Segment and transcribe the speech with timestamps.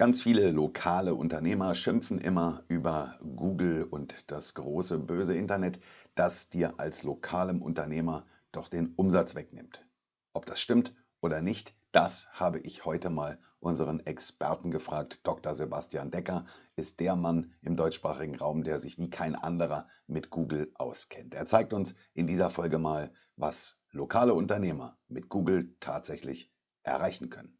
[0.00, 5.78] Ganz viele lokale Unternehmer schimpfen immer über Google und das große böse Internet,
[6.14, 9.86] das dir als lokalem Unternehmer doch den Umsatz wegnimmt.
[10.32, 15.20] Ob das stimmt oder nicht, das habe ich heute mal unseren Experten gefragt.
[15.24, 15.52] Dr.
[15.52, 16.46] Sebastian Decker
[16.76, 21.34] ist der Mann im deutschsprachigen Raum, der sich wie kein anderer mit Google auskennt.
[21.34, 26.50] Er zeigt uns in dieser Folge mal, was lokale Unternehmer mit Google tatsächlich
[26.84, 27.59] erreichen können.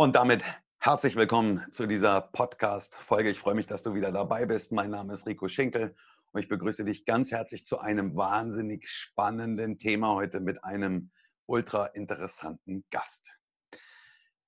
[0.00, 0.42] Und damit
[0.78, 3.28] herzlich willkommen zu dieser Podcast-Folge.
[3.28, 4.72] Ich freue mich, dass du wieder dabei bist.
[4.72, 5.94] Mein Name ist Rico Schinkel
[6.32, 11.10] und ich begrüße dich ganz herzlich zu einem wahnsinnig spannenden Thema heute mit einem
[11.44, 13.36] ultra interessanten Gast.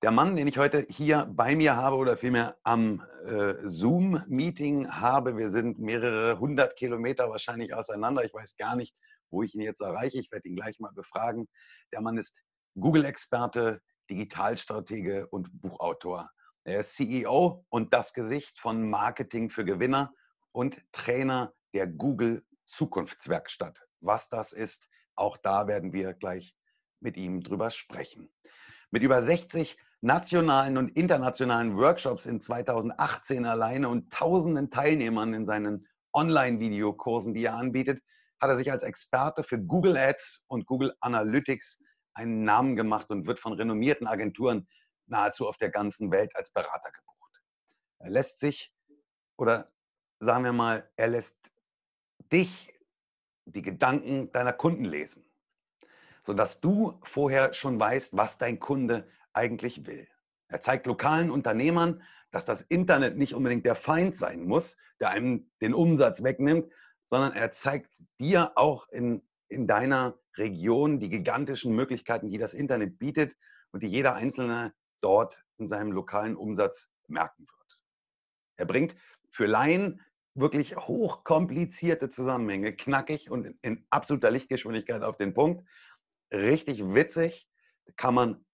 [0.02, 5.36] Der Mann, den ich heute hier bei mir habe oder vielmehr am äh, Zoom-Meeting habe,
[5.36, 8.24] wir sind mehrere hundert Kilometer wahrscheinlich auseinander.
[8.24, 8.96] Ich weiß gar nicht,
[9.28, 10.18] wo ich ihn jetzt erreiche.
[10.18, 11.46] Ich werde ihn gleich mal befragen.
[11.92, 12.38] Der Mann ist
[12.74, 16.30] Google-Experte, Digitalstratege und Buchautor.
[16.64, 20.12] Er ist CEO und das Gesicht von Marketing für Gewinner
[20.52, 23.80] und Trainer der Google Zukunftswerkstatt.
[24.00, 26.54] Was das ist, auch da werden wir gleich
[27.00, 28.30] mit ihm drüber sprechen.
[28.90, 35.88] Mit über 60 nationalen und internationalen Workshops in 2018 alleine und tausenden Teilnehmern in seinen
[36.12, 38.02] Online-Videokursen, die er anbietet,
[38.40, 41.80] hat er sich als Experte für Google Ads und Google Analytics
[42.14, 44.68] einen Namen gemacht und wird von renommierten Agenturen
[45.06, 47.42] nahezu auf der ganzen Welt als Berater gebucht.
[47.98, 48.72] Er lässt sich,
[49.36, 49.70] oder
[50.20, 51.36] sagen wir mal, er lässt
[52.32, 52.72] dich
[53.44, 55.24] die Gedanken deiner Kunden lesen,
[56.22, 60.08] sodass du vorher schon weißt, was dein Kunde eigentlich will.
[60.48, 65.50] Er zeigt lokalen Unternehmern, dass das Internet nicht unbedingt der Feind sein muss, der einem
[65.60, 66.72] den Umsatz wegnimmt,
[67.06, 72.98] sondern er zeigt dir auch in, in deiner Region die gigantischen Möglichkeiten, die das Internet
[72.98, 73.36] bietet
[73.70, 77.78] und die jeder Einzelne dort in seinem lokalen Umsatz merken wird.
[78.56, 78.96] Er bringt
[79.30, 80.00] für Laien
[80.34, 85.68] wirklich hochkomplizierte Zusammenhänge, knackig und in absoluter Lichtgeschwindigkeit auf den Punkt.
[86.32, 87.48] Richtig witzig,
[87.96, 88.44] kann man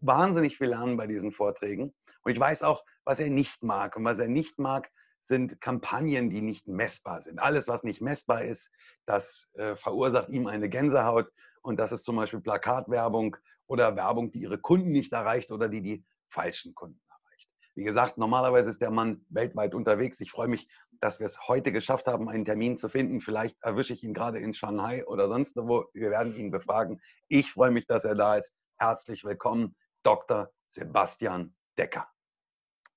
[0.00, 1.94] wahnsinnig viel lernen bei diesen Vorträgen.
[2.22, 3.96] Und ich weiß auch, was er nicht mag.
[3.96, 4.90] Und was er nicht mag,
[5.28, 7.38] sind Kampagnen, die nicht messbar sind.
[7.38, 8.72] Alles, was nicht messbar ist,
[9.06, 11.30] das äh, verursacht ihm eine Gänsehaut.
[11.62, 15.82] Und das ist zum Beispiel Plakatwerbung oder Werbung, die ihre Kunden nicht erreicht oder die
[15.82, 17.48] die falschen Kunden erreicht.
[17.74, 20.20] Wie gesagt, normalerweise ist der Mann weltweit unterwegs.
[20.20, 20.68] Ich freue mich,
[21.00, 23.20] dass wir es heute geschafft haben, einen Termin zu finden.
[23.20, 25.84] Vielleicht erwische ich ihn gerade in Shanghai oder sonst wo.
[25.92, 27.00] Wir werden ihn befragen.
[27.28, 28.54] Ich freue mich, dass er da ist.
[28.78, 30.50] Herzlich willkommen, Dr.
[30.68, 32.08] Sebastian Decker.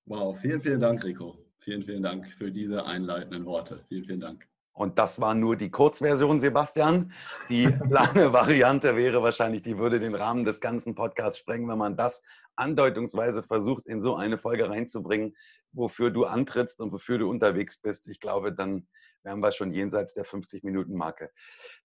[0.05, 1.50] Wow, vielen, vielen Dank, Rico.
[1.63, 3.85] Vielen, vielen Dank für diese einleitenden Worte.
[3.87, 4.47] Vielen, vielen Dank.
[4.73, 7.13] Und das war nur die Kurzversion, Sebastian.
[7.49, 11.95] Die lange Variante wäre wahrscheinlich, die würde den Rahmen des ganzen Podcasts sprengen, wenn man
[11.95, 12.23] das
[12.55, 15.35] andeutungsweise versucht, in so eine Folge reinzubringen,
[15.71, 18.07] wofür du antrittst und wofür du unterwegs bist.
[18.07, 18.87] Ich glaube, dann
[19.21, 21.29] wären wir schon jenseits der 50-Minuten-Marke.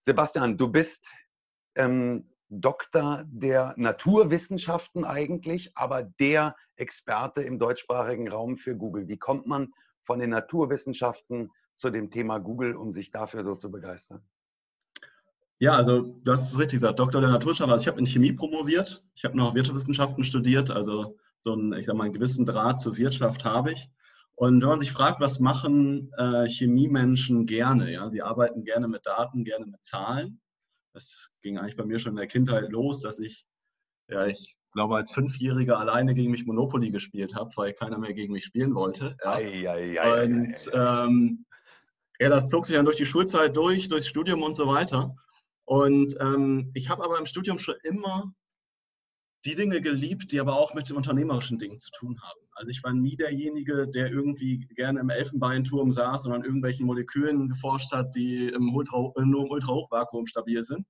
[0.00, 1.12] Sebastian, du bist
[1.74, 9.08] ähm, Doktor der Naturwissenschaften eigentlich, aber der Experte im deutschsprachigen Raum für Google.
[9.08, 9.72] Wie kommt man
[10.04, 14.22] von den Naturwissenschaften zu dem Thema Google, um sich dafür so zu begeistern?
[15.58, 17.72] Ja, also das ist richtig gesagt, Doktor der Naturwissenschaften.
[17.72, 21.86] Also ich habe in Chemie promoviert, ich habe noch Wirtschaftswissenschaften studiert, also so einen, ich
[21.86, 23.90] sag mal, einen gewissen Draht zur Wirtschaft habe ich.
[24.34, 27.90] Und wenn man sich fragt, was machen äh, Chemiemenschen gerne?
[27.90, 30.40] Ja, sie arbeiten gerne mit Daten, gerne mit Zahlen
[30.96, 33.46] das ging eigentlich bei mir schon in der Kindheit los, dass ich,
[34.08, 38.32] ja, ich glaube, als Fünfjähriger alleine gegen mich Monopoly gespielt habe, weil keiner mehr gegen
[38.32, 39.16] mich spielen wollte.
[39.22, 39.34] Ja.
[39.34, 41.44] Ei, ei, ei, und ähm,
[42.18, 45.14] ja, das zog sich dann durch die Schulzeit durch, durchs Studium und so weiter.
[45.66, 48.32] Und ähm, ich habe aber im Studium schon immer
[49.46, 52.40] die Dinge geliebt, die aber auch mit den unternehmerischen Dingen zu tun haben.
[52.52, 57.48] Also ich war nie derjenige, der irgendwie gerne im Elfenbeinturm saß und an irgendwelchen Molekülen
[57.48, 60.84] geforscht hat, die im Ultra, nur im Ultrahochvakuum stabil sind,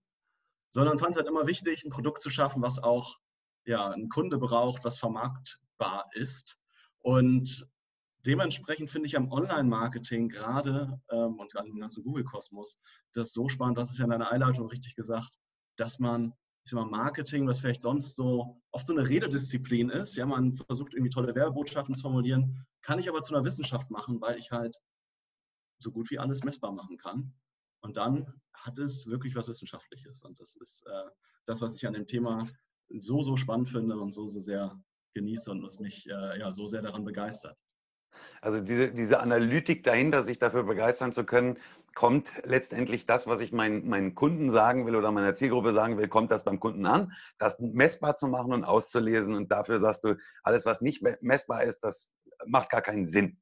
[0.70, 3.18] sondern fand es halt immer wichtig, ein Produkt zu schaffen, was auch
[3.66, 6.58] ja, ein Kunde braucht, was vermarktbar ist.
[7.00, 7.68] Und
[8.24, 12.78] dementsprechend finde ich am Online-Marketing gerade ähm, und gerade im ganzen Google-Kosmos
[13.12, 15.38] das so spannend, das ist ja in deiner Einleitung richtig gesagt,
[15.76, 16.32] dass man
[16.66, 20.16] ich sag mal, Marketing, was vielleicht sonst so oft so eine Rededisziplin ist.
[20.16, 24.20] Ja, man versucht irgendwie tolle Werbebotschaften zu formulieren, kann ich aber zu einer Wissenschaft machen,
[24.20, 24.76] weil ich halt
[25.78, 27.32] so gut wie alles messbar machen kann.
[27.82, 30.24] Und dann hat es wirklich was Wissenschaftliches.
[30.24, 31.10] Und das ist äh,
[31.44, 32.48] das, was ich an dem Thema
[32.98, 34.76] so, so spannend finde und so, so sehr
[35.14, 37.56] genieße und was mich äh, ja, so sehr daran begeistert.
[38.40, 41.58] Also diese, diese Analytik dahinter, sich dafür begeistern zu können,
[41.96, 46.08] kommt letztendlich das, was ich meinen, meinen Kunden sagen will oder meiner Zielgruppe sagen will,
[46.08, 49.34] kommt das beim Kunden an, das messbar zu machen und auszulesen.
[49.34, 52.12] Und dafür sagst du, alles, was nicht messbar ist, das
[52.46, 53.38] macht gar keinen Sinn.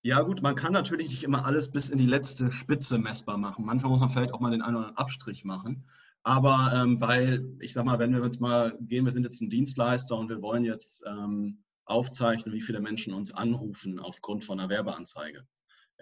[0.00, 3.66] Ja gut, man kann natürlich nicht immer alles bis in die letzte Spitze messbar machen.
[3.66, 5.86] Manchmal muss man vielleicht auch mal den einen oder anderen Abstrich machen.
[6.22, 9.50] Aber ähm, weil, ich sag mal, wenn wir jetzt mal gehen, wir sind jetzt ein
[9.50, 14.70] Dienstleister und wir wollen jetzt ähm, aufzeichnen, wie viele Menschen uns anrufen aufgrund von einer
[14.70, 15.46] Werbeanzeige.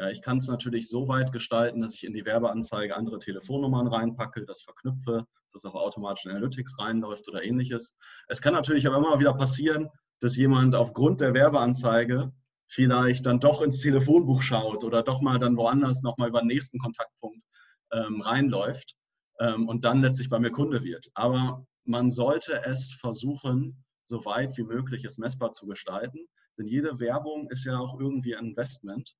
[0.00, 3.86] Ja, ich kann es natürlich so weit gestalten, dass ich in die Werbeanzeige andere Telefonnummern
[3.86, 7.94] reinpacke, das verknüpfe, dass auch automatisch in Analytics reinläuft oder ähnliches.
[8.26, 12.32] Es kann natürlich aber immer wieder passieren, dass jemand aufgrund der Werbeanzeige
[12.66, 16.78] vielleicht dann doch ins Telefonbuch schaut oder doch mal dann woanders nochmal über den nächsten
[16.78, 17.44] Kontaktpunkt
[17.92, 18.94] ähm, reinläuft
[19.38, 21.10] ähm, und dann letztlich bei mir Kunde wird.
[21.12, 26.26] Aber man sollte es versuchen, so weit wie möglich es messbar zu gestalten.
[26.56, 29.14] Denn jede Werbung ist ja auch irgendwie ein Investment.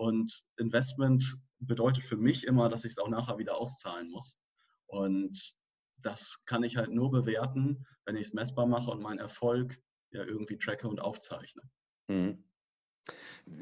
[0.00, 4.38] Und Investment bedeutet für mich immer, dass ich es auch nachher wieder auszahlen muss.
[4.86, 5.54] Und
[6.00, 9.78] das kann ich halt nur bewerten, wenn ich es messbar mache und meinen Erfolg
[10.10, 11.60] ja irgendwie tracke und aufzeichne.
[12.08, 12.42] Mhm.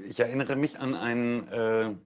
[0.04, 1.96] Ich erinnere mich an einen äh,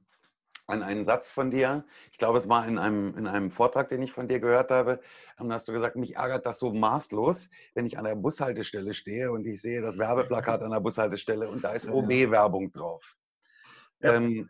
[0.67, 1.85] an einen Satz von dir.
[2.11, 5.00] Ich glaube, es war in einem, in einem Vortrag, den ich von dir gehört habe.
[5.37, 9.31] Da hast du gesagt, mich ärgert das so maßlos, wenn ich an der Bushaltestelle stehe
[9.31, 13.19] und ich sehe das Werbeplakat an der Bushaltestelle und da ist OB-Werbung drauf.
[14.02, 14.14] Ja.
[14.14, 14.49] Ähm,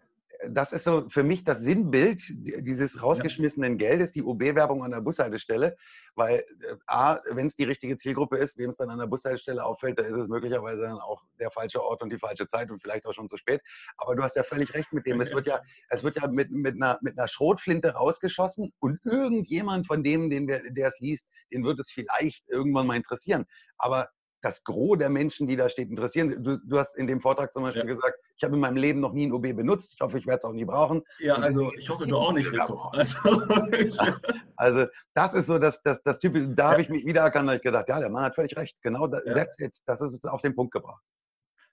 [0.49, 5.77] das ist so für mich das Sinnbild dieses rausgeschmissenen Geldes, die OB-Werbung an der Bushaltestelle,
[6.15, 9.65] weil äh, A, wenn es die richtige Zielgruppe ist, wem es dann an der Bushaltestelle
[9.65, 12.81] auffällt, da ist es möglicherweise dann auch der falsche Ort und die falsche Zeit und
[12.81, 13.61] vielleicht auch schon zu spät.
[13.97, 15.21] Aber du hast ja völlig recht mit dem.
[15.21, 19.87] Es wird ja, es wird ja mit, mit, einer, mit einer Schrotflinte rausgeschossen und irgendjemand
[19.87, 23.45] von dem, den wir, der es liest, den wird es vielleicht irgendwann mal interessieren.
[23.77, 24.09] Aber
[24.43, 26.43] das Gros der Menschen, die da steht, interessieren.
[26.43, 27.95] Du, du hast in dem Vortrag zum Beispiel ja.
[27.95, 29.95] gesagt, ich habe in meinem Leben noch nie ein OB benutzt.
[29.95, 31.03] Ich hoffe, ich werde es auch nie brauchen.
[31.21, 32.91] Ja, also ich hoffe, du auch nicht, Rico.
[32.93, 33.19] Also,
[34.57, 37.63] also, das ist so das, das, das Typ, da habe ich mich wiedererkannt und ich
[37.63, 38.77] gedacht, ja, der Mann hat völlig recht.
[38.83, 39.35] Genau, das, ja.
[39.35, 39.79] that's it.
[39.87, 41.03] Das ist es auf den Punkt gebracht.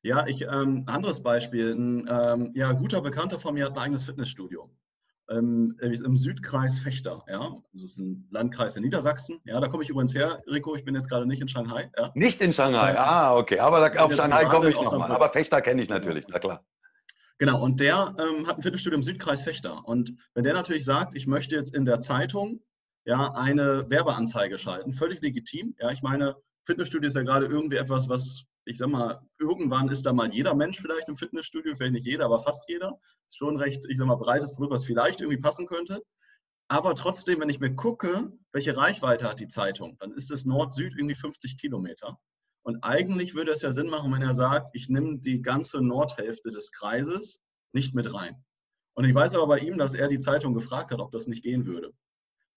[0.01, 1.73] Ja, ich, ähm, anderes Beispiel.
[1.73, 4.69] Ein ähm, ja, guter Bekannter von mir hat ein eigenes Fitnessstudio
[5.29, 7.23] ähm, im Südkreis Fechter.
[7.27, 7.55] Ja?
[7.73, 9.39] Das ist ein Landkreis in Niedersachsen.
[9.45, 10.75] Ja, da komme ich übrigens her, Rico.
[10.75, 11.91] Ich bin jetzt gerade nicht in Shanghai.
[11.97, 12.11] Ja?
[12.15, 13.59] Nicht in Shanghai, ah, okay.
[13.59, 15.11] Aber da, auf Shanghai komme ich nochmal.
[15.11, 16.65] Aber Fechter kenne ich natürlich, na klar.
[17.37, 19.87] Genau, und der ähm, hat ein Fitnessstudio im Südkreis Fechter.
[19.87, 22.61] Und wenn der natürlich sagt, ich möchte jetzt in der Zeitung
[23.05, 25.73] ja, eine Werbeanzeige schalten, völlig legitim.
[25.79, 30.05] Ja, ich meine, Fitnessstudio ist ja gerade irgendwie etwas, was ich sag mal, irgendwann ist
[30.05, 32.99] da mal jeder Mensch vielleicht im Fitnessstudio, vielleicht nicht jeder, aber fast jeder.
[33.27, 36.03] Ist schon recht, ich sag mal, breites Produkt, was vielleicht irgendwie passen könnte.
[36.67, 40.93] Aber trotzdem, wenn ich mir gucke, welche Reichweite hat die Zeitung, dann ist es Nord-Süd
[40.95, 42.19] irgendwie 50 Kilometer.
[42.61, 46.51] Und eigentlich würde es ja Sinn machen, wenn er sagt, ich nehme die ganze Nordhälfte
[46.51, 47.41] des Kreises
[47.73, 48.35] nicht mit rein.
[48.93, 51.41] Und ich weiß aber bei ihm, dass er die Zeitung gefragt hat, ob das nicht
[51.41, 51.91] gehen würde.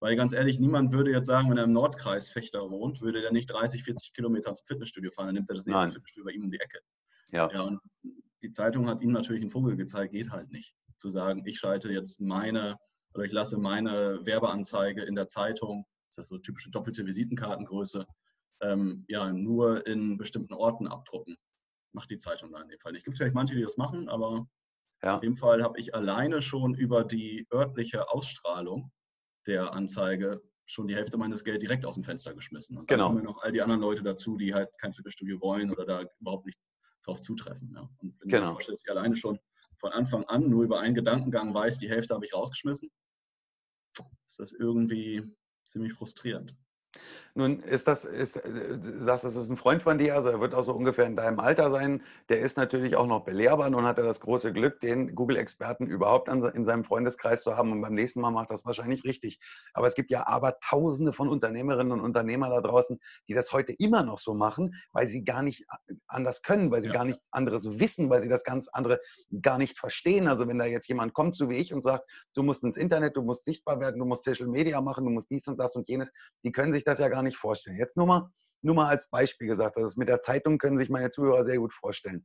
[0.02, 3.30] Weil ganz ehrlich, niemand würde jetzt sagen, wenn er im Nordkreis Fechter wohnt, würde der
[3.30, 5.92] nicht 30, 40 Kilometer zum Fitnessstudio fahren, dann nimmt er das nächste Nein.
[5.92, 6.80] Fitnessstudio bei ihm um die Ecke.
[7.30, 7.48] Ja.
[7.52, 7.62] ja.
[7.62, 7.78] Und
[8.42, 10.74] die Zeitung hat ihm natürlich einen Vogel gezeigt, geht halt nicht.
[10.96, 12.76] Zu sagen, ich schalte jetzt meine
[13.14, 18.04] oder ich lasse meine Werbeanzeige in der Zeitung, das ist so typische doppelte Visitenkartengröße,
[18.60, 21.36] ähm, ja, nur in bestimmten Orten abdrucken.
[21.92, 23.02] Macht die Zeitung da in dem Fall nicht.
[23.02, 24.48] Es gibt vielleicht manche, die das machen, aber
[25.00, 25.14] ja.
[25.14, 28.90] in dem Fall habe ich alleine schon über die örtliche Ausstrahlung
[29.46, 32.78] der Anzeige schon die Hälfte meines Geld direkt aus dem Fenster geschmissen.
[32.78, 33.08] Und genau.
[33.08, 36.04] dann kommen noch all die anderen Leute dazu, die halt kein Fitnessstudio wollen oder da
[36.20, 36.58] überhaupt nicht
[37.04, 37.72] drauf zutreffen.
[37.74, 37.88] Ja.
[37.98, 38.40] Und wenn genau.
[38.40, 39.38] du dir vorstellst, ich alleine schon
[39.78, 42.90] von Anfang an nur über einen Gedankengang weiß, die Hälfte habe ich rausgeschmissen,
[44.26, 45.22] ist das irgendwie
[45.64, 46.56] ziemlich frustrierend.
[47.34, 50.40] Nun ist das, ist, äh, du sagst, das ist ein Freund von dir, also er
[50.40, 52.02] wird auch so ungefähr in deinem Alter sein.
[52.28, 53.70] Der ist natürlich auch noch belehrbar.
[53.70, 57.80] Nun hat er das große Glück, den Google-Experten überhaupt in seinem Freundeskreis zu haben und
[57.80, 59.40] beim nächsten Mal macht das wahrscheinlich richtig.
[59.72, 63.72] Aber es gibt ja aber tausende von Unternehmerinnen und Unternehmer da draußen, die das heute
[63.72, 65.64] immer noch so machen, weil sie gar nicht
[66.08, 66.94] anders können, weil sie ja.
[66.94, 69.00] gar nicht anderes wissen, weil sie das ganz andere
[69.40, 70.28] gar nicht verstehen.
[70.28, 73.16] Also wenn da jetzt jemand kommt, so wie ich, und sagt, du musst ins Internet,
[73.16, 75.88] du musst sichtbar werden, du musst Social Media machen, du musst dies und das und
[75.88, 76.12] jenes,
[76.44, 77.76] die können sich das ja gar gar nicht vorstellen.
[77.76, 78.30] Jetzt nur mal,
[78.62, 81.72] nur mal als Beispiel gesagt, das mit der Zeitung können sich meine Zuhörer sehr gut
[81.72, 82.24] vorstellen.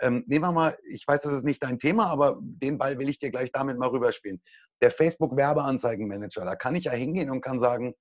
[0.00, 3.08] Ähm, nehmen wir mal, ich weiß, das ist nicht dein Thema, aber den Ball will
[3.08, 4.40] ich dir gleich damit mal rüberspielen.
[4.80, 7.94] Der Facebook-Werbeanzeigenmanager, da kann ich ja hingehen und kann sagen,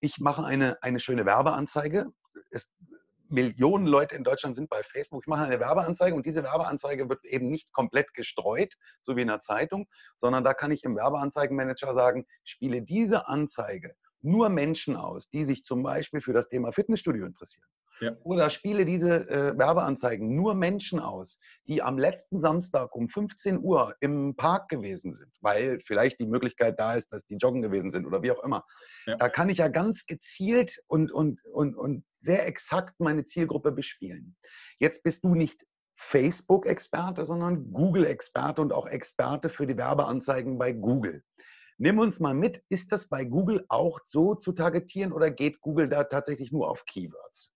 [0.00, 2.06] ich mache eine, eine schöne Werbeanzeige.
[2.50, 2.70] Es,
[3.28, 5.22] Millionen Leute in Deutschland sind bei Facebook.
[5.22, 9.28] Ich mache eine Werbeanzeige und diese Werbeanzeige wird eben nicht komplett gestreut, so wie in
[9.28, 15.28] der Zeitung, sondern da kann ich im Werbeanzeigenmanager sagen, spiele diese Anzeige nur Menschen aus,
[15.30, 17.68] die sich zum Beispiel für das Thema Fitnessstudio interessieren.
[18.00, 18.16] Ja.
[18.24, 21.38] Oder spiele diese äh, Werbeanzeigen nur Menschen aus,
[21.68, 26.80] die am letzten Samstag um 15 Uhr im Park gewesen sind, weil vielleicht die Möglichkeit
[26.80, 28.64] da ist, dass die joggen gewesen sind oder wie auch immer.
[29.06, 29.16] Ja.
[29.16, 34.36] Da kann ich ja ganz gezielt und, und, und, und sehr exakt meine Zielgruppe bespielen.
[34.78, 35.64] Jetzt bist du nicht
[35.94, 41.22] Facebook-Experte, sondern Google-Experte und auch Experte für die Werbeanzeigen bei Google.
[41.82, 45.88] Nimm uns mal mit, ist das bei Google auch so zu targetieren oder geht Google
[45.88, 47.52] da tatsächlich nur auf Keywords?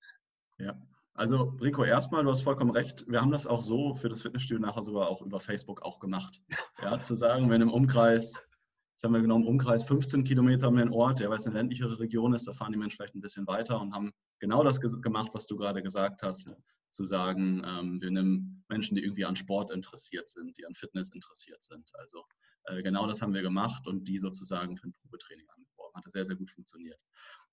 [0.59, 0.75] Ja,
[1.15, 3.05] also Rico, erstmal, du hast vollkommen recht.
[3.07, 6.43] Wir haben das auch so für das Fitnessstudio nachher sogar auch über Facebook auch gemacht.
[6.83, 8.49] Ja, zu sagen, wenn im Umkreis,
[8.95, 12.01] jetzt haben wir genommen, Umkreis 15 Kilometer um den Ort, der weil es eine ländlichere
[12.01, 15.31] Region ist, da fahren die Menschen vielleicht ein bisschen weiter und haben genau das gemacht,
[15.35, 16.53] was du gerade gesagt hast
[16.89, 21.13] zu sagen, ähm, wir nehmen Menschen, die irgendwie an Sport interessiert sind, die an Fitness
[21.13, 21.93] interessiert sind.
[21.95, 22.25] Also
[22.83, 25.97] genau das haben wir gemacht und die sozusagen für ein Probetraining angeworben.
[25.97, 27.01] Hat sehr, sehr gut funktioniert.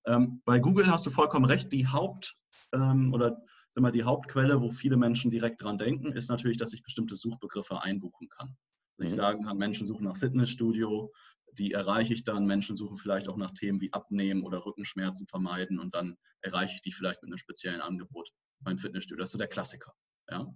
[0.06, 1.72] Ähm, bei Google hast du vollkommen recht.
[1.72, 2.36] Die Haupt-
[2.72, 3.40] ähm, oder
[3.70, 7.16] sag mal, die Hauptquelle, wo viele Menschen direkt dran denken, ist natürlich, dass ich bestimmte
[7.16, 8.56] Suchbegriffe einbuchen kann.
[8.96, 9.16] Wenn ich mhm.
[9.16, 11.12] sagen kann, Menschen suchen nach Fitnessstudio,
[11.58, 12.46] die erreiche ich dann.
[12.46, 16.82] Menschen suchen vielleicht auch nach Themen wie Abnehmen oder Rückenschmerzen vermeiden und dann erreiche ich
[16.82, 18.28] die vielleicht mit einem speziellen Angebot
[18.60, 19.20] beim Fitnessstudio.
[19.20, 19.92] Das ist so der Klassiker.
[20.30, 20.46] Ja.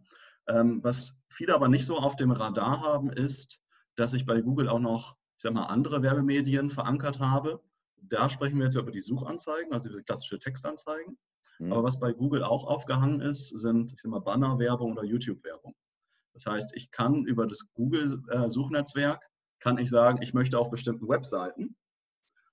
[0.48, 3.60] Ähm, was viele aber nicht so auf dem Radar haben, ist,
[3.98, 7.60] dass ich bei Google auch noch, ich sag mal, andere Werbemedien verankert habe.
[8.00, 11.18] Da sprechen wir jetzt über die Suchanzeigen, also die klassische Textanzeigen.
[11.58, 11.72] Mhm.
[11.72, 15.74] Aber was bei Google auch aufgehangen ist, sind, ich sag mal, Bannerwerbung oder YouTube-Werbung.
[16.32, 19.26] Das heißt, ich kann über das Google-Suchnetzwerk, äh,
[19.60, 21.76] kann ich sagen, ich möchte auf bestimmten Webseiten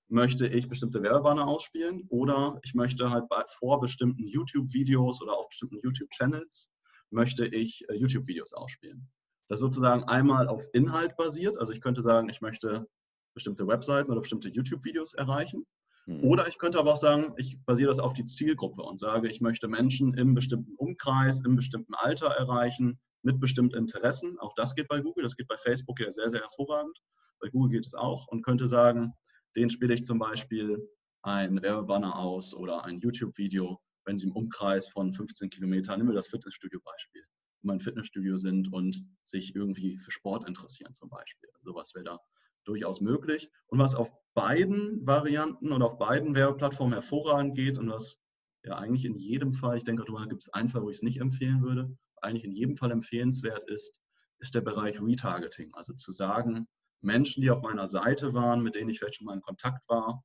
[0.08, 5.48] möchte ich bestimmte Werbebanner ausspielen oder ich möchte halt bei, vor bestimmten YouTube-Videos oder auf
[5.48, 6.70] bestimmten YouTube-Channels
[7.10, 9.08] möchte ich äh, YouTube-Videos ausspielen.
[9.48, 11.58] Das ist sozusagen einmal auf Inhalt basiert.
[11.58, 12.86] Also ich könnte sagen, ich möchte
[13.34, 15.66] bestimmte Webseiten oder bestimmte YouTube-Videos erreichen.
[16.06, 16.24] Mhm.
[16.24, 19.40] Oder ich könnte aber auch sagen, ich basiere das auf die Zielgruppe und sage, ich
[19.40, 24.38] möchte Menschen im bestimmten Umkreis, im bestimmten Alter erreichen, mit bestimmten Interessen.
[24.38, 26.96] Auch das geht bei Google, das geht bei Facebook ja sehr, sehr hervorragend.
[27.40, 29.12] Bei Google geht es auch und könnte sagen,
[29.56, 30.88] den spiele ich zum Beispiel
[31.22, 36.14] ein Werbebanner aus oder ein YouTube-Video, wenn Sie im Umkreis von 15 Kilometern, nehmen wir
[36.14, 37.24] das Fitnessstudio-Beispiel,
[37.66, 41.50] in meinem Fitnessstudio sind und sich irgendwie für Sport interessieren zum Beispiel.
[41.62, 42.20] Sowas wäre da
[42.64, 43.50] durchaus möglich.
[43.66, 48.20] Und was auf beiden Varianten und auf beiden Werbeplattformen hervorragend geht und was
[48.64, 51.02] ja eigentlich in jedem Fall, ich denke, da gibt es einen Fall, wo ich es
[51.02, 53.98] nicht empfehlen würde, eigentlich in jedem Fall empfehlenswert ist,
[54.38, 55.72] ist der Bereich Retargeting.
[55.74, 56.66] Also zu sagen,
[57.00, 60.24] Menschen, die auf meiner Seite waren, mit denen ich vielleicht schon mal in Kontakt war,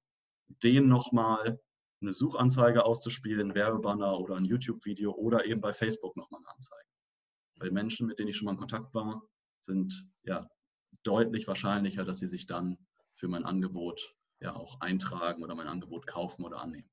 [0.64, 1.60] denen nochmal
[2.02, 6.81] eine Suchanzeige auszuspielen, Werbebanner oder ein YouTube-Video oder eben bei Facebook nochmal eine Anzeige.
[7.62, 9.22] Weil Menschen, mit denen ich schon mal in Kontakt war,
[9.62, 10.50] sind ja
[11.04, 12.78] deutlich wahrscheinlicher, dass sie sich dann
[13.14, 16.90] für mein Angebot ja auch eintragen oder mein Angebot kaufen oder annehmen.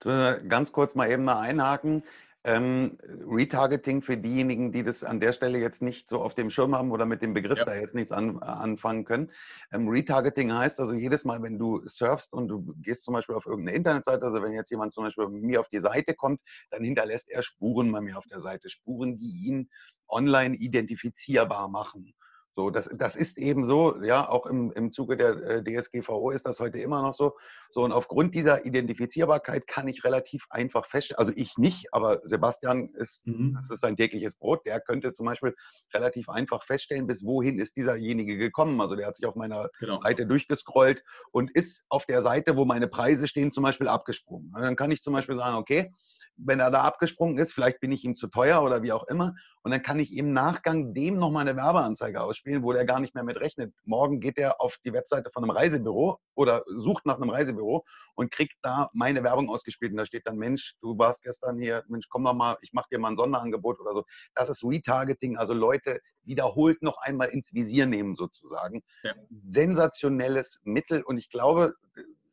[0.00, 2.02] Ganz kurz mal eben mal einhaken.
[2.46, 6.74] Ähm, Retargeting für diejenigen, die das an der Stelle jetzt nicht so auf dem Schirm
[6.74, 7.64] haben oder mit dem Begriff ja.
[7.64, 9.30] da jetzt nichts an, anfangen können.
[9.72, 13.46] Ähm, Retargeting heißt also jedes Mal, wenn du surfst und du gehst zum Beispiel auf
[13.46, 16.84] irgendeine Internetseite, also wenn jetzt jemand zum Beispiel bei mir auf die Seite kommt, dann
[16.84, 19.70] hinterlässt er Spuren bei mir auf der Seite, Spuren, die ihn
[20.06, 22.14] online identifizierbar machen.
[22.54, 26.46] So, das, das ist eben so, ja, auch im, im Zuge der äh, DSGVO ist
[26.46, 27.36] das heute immer noch so.
[27.70, 32.90] So, und aufgrund dieser Identifizierbarkeit kann ich relativ einfach feststellen, also ich nicht, aber Sebastian
[32.94, 33.54] ist, mhm.
[33.54, 35.56] das ist sein tägliches Brot, der könnte zum Beispiel
[35.92, 38.80] relativ einfach feststellen, bis wohin ist dieserjenige gekommen.
[38.80, 39.98] Also der hat sich auf meiner genau.
[39.98, 44.52] Seite durchgescrollt und ist auf der Seite, wo meine Preise stehen, zum Beispiel abgesprungen.
[44.54, 45.92] Und dann kann ich zum Beispiel sagen, okay,
[46.36, 49.34] wenn er da abgesprungen ist, vielleicht bin ich ihm zu teuer oder wie auch immer.
[49.62, 53.14] Und dann kann ich im Nachgang dem nochmal eine Werbeanzeige ausspielen, wo der gar nicht
[53.14, 53.72] mehr mit rechnet.
[53.84, 58.30] Morgen geht er auf die Webseite von einem Reisebüro oder sucht nach einem Reisebüro und
[58.30, 59.92] kriegt da meine Werbung ausgespielt.
[59.92, 62.88] Und da steht dann, Mensch, du warst gestern hier, Mensch, komm doch mal, ich mache
[62.90, 64.04] dir mal ein Sonderangebot oder so.
[64.34, 68.82] Das ist Retargeting, also Leute wiederholt noch einmal ins Visier nehmen sozusagen.
[69.02, 69.14] Ja.
[69.30, 71.74] Sensationelles Mittel und ich glaube,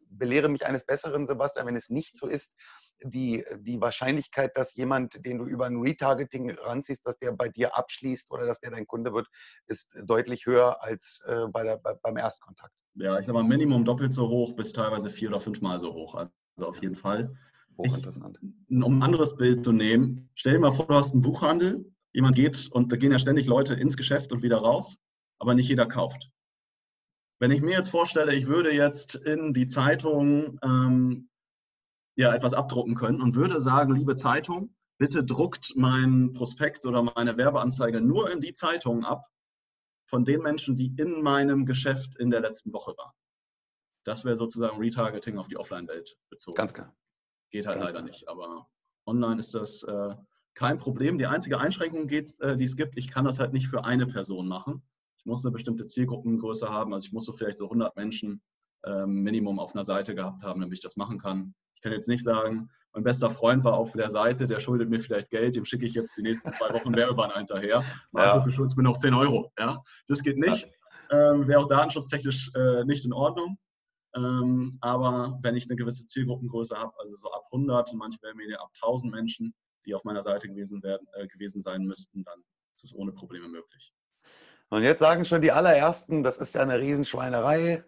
[0.09, 2.53] belehre mich eines Besseren, Sebastian, wenn es nicht so ist,
[3.03, 7.75] die, die Wahrscheinlichkeit, dass jemand, den du über ein Retargeting ranziehst, dass der bei dir
[7.75, 9.27] abschließt oder dass der dein Kunde wird,
[9.67, 12.73] ist deutlich höher als äh, bei der, bei, beim Erstkontakt.
[12.95, 16.15] Ja, ich mal, Minimum doppelt so hoch bis teilweise vier oder fünfmal so hoch.
[16.15, 17.33] Also auf jeden Fall.
[17.77, 18.39] Hochinteressant.
[18.41, 21.85] Ich, um ein anderes Bild zu nehmen, stell dir mal vor, du hast einen Buchhandel,
[22.13, 24.97] jemand geht und da gehen ja ständig Leute ins Geschäft und wieder raus,
[25.39, 26.29] aber nicht jeder kauft.
[27.39, 31.29] Wenn ich mir jetzt vorstelle, ich würde jetzt in die Zeitung ähm,
[32.15, 37.37] ja etwas abdrucken können und würde sagen, liebe Zeitung, bitte druckt mein Prospekt oder meine
[37.37, 39.27] Werbeanzeige nur in die Zeitungen ab
[40.07, 43.13] von den Menschen, die in meinem Geschäft in der letzten Woche waren.
[44.03, 46.55] Das wäre sozusagen Retargeting auf die Offline-Welt bezogen.
[46.55, 46.95] Ganz klar.
[47.51, 48.09] Geht halt Ganz leider klar.
[48.09, 48.67] nicht, aber
[49.05, 50.15] online ist das äh,
[50.53, 51.17] kein Problem.
[51.17, 54.07] Die einzige Einschränkung, geht, äh, die es gibt, ich kann das halt nicht für eine
[54.07, 54.83] Person machen
[55.21, 56.93] ich muss eine bestimmte Zielgruppengröße haben.
[56.93, 58.41] Also ich muss so vielleicht so 100 Menschen
[58.83, 61.53] ähm, Minimum auf einer Seite gehabt haben, damit ich das machen kann.
[61.81, 64.99] Ich kann jetzt nicht sagen, mein bester Freund war auf der Seite, der schuldet mir
[64.99, 67.83] vielleicht Geld, dem schicke ich jetzt die nächsten zwei Wochen Werbebanner hinterher.
[68.11, 68.45] Markus, ja.
[68.45, 69.51] du schuldest mir noch 10 Euro.
[69.57, 69.81] Ja?
[70.07, 70.69] Das geht nicht.
[71.09, 71.31] Ja.
[71.31, 73.57] Ähm, Wäre auch datenschutztechnisch äh, nicht in Ordnung.
[74.15, 78.61] Ähm, aber wenn ich eine gewisse Zielgruppengröße habe, also so ab 100 und manchmal mehr
[78.61, 79.55] ab 1000 Menschen,
[79.87, 82.43] die auf meiner Seite gewesen, werden, äh, gewesen sein müssten, dann
[82.75, 83.91] ist es ohne Probleme möglich.
[84.69, 87.83] Und jetzt sagen schon die allerersten, das ist ja eine Riesenschweinerei.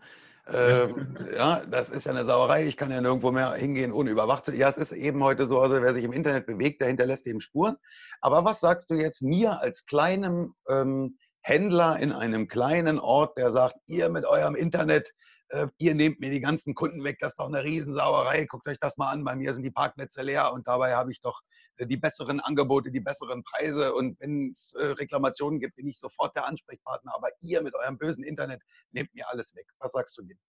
[0.45, 0.89] Äh,
[1.35, 2.67] ja, das ist ja eine Sauerei.
[2.67, 5.61] Ich kann ja nirgendwo mehr hingehen, ohne überwacht zu Ja, es ist eben heute so,
[5.61, 7.77] also wer sich im Internet bewegt, der hinterlässt eben Spuren.
[8.19, 13.51] Aber was sagst du jetzt mir als kleinem ähm, Händler in einem kleinen Ort, der
[13.51, 15.13] sagt, ihr mit eurem Internet,
[15.53, 18.79] äh, ihr nehmt mir die ganzen Kunden weg, das ist doch eine Riesensauerei, guckt euch
[18.79, 21.41] das mal an, bei mir sind die Parkplätze leer und dabei habe ich doch
[21.77, 25.99] äh, die besseren Angebote, die besseren Preise und wenn es äh, Reklamationen gibt, bin ich
[25.99, 29.67] sofort der Ansprechpartner, aber ihr mit eurem bösen Internet nehmt mir alles weg.
[29.79, 30.39] Was sagst du denen?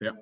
[0.00, 0.12] Ja,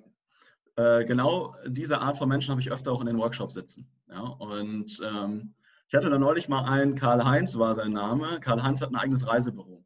[0.76, 3.90] äh, genau diese Art von Menschen habe ich öfter auch in den Workshops sitzen.
[4.08, 4.20] Ja?
[4.20, 5.54] Und ähm,
[5.88, 8.40] ich hatte da neulich mal einen, Karl-Heinz war sein Name.
[8.40, 9.85] Karl-Heinz hat ein eigenes Reisebüro.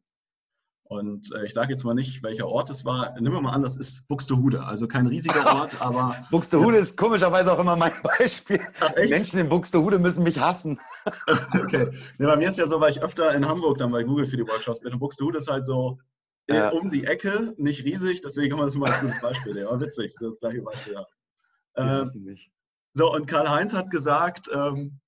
[0.91, 3.13] Und äh, ich sage jetzt mal nicht, welcher Ort es war.
[3.13, 4.65] Nehmen wir mal an, das ist Buxtehude.
[4.65, 6.17] Also kein riesiger Ort, aber.
[6.31, 8.59] Buxtehude ist komischerweise auch immer mein Beispiel.
[8.81, 10.81] Ach, Menschen in Buxtehude müssen mich hassen.
[11.53, 11.91] okay.
[12.17, 14.35] Nee, bei mir ist ja so, weil ich öfter in Hamburg dann bei Google für
[14.35, 14.91] die Workshops bin.
[14.91, 15.97] Und Buxtehude ist halt so
[16.49, 16.67] ja.
[16.71, 18.21] um die Ecke, nicht riesig.
[18.21, 19.59] Deswegen haben wir das mal als gutes Beispiel.
[19.59, 20.95] Ja, witzig, das gleiche Beispiel.
[20.95, 22.01] Ja.
[22.01, 22.37] Ähm,
[22.91, 24.99] so, und Karl-Heinz hat gesagt, ähm,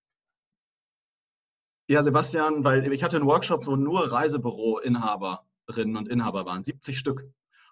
[1.90, 6.98] ja, Sebastian, weil ich hatte einen Workshop, so nur Reisebüro-Inhaber Inhaberinnen und Inhaber waren, 70
[6.98, 7.26] Stück.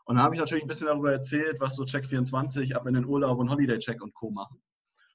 [0.06, 3.06] Und da habe ich natürlich ein bisschen darüber erzählt, was so Check24 ab in den
[3.06, 4.32] Urlaub und Holiday Check und Co.
[4.32, 4.62] machen.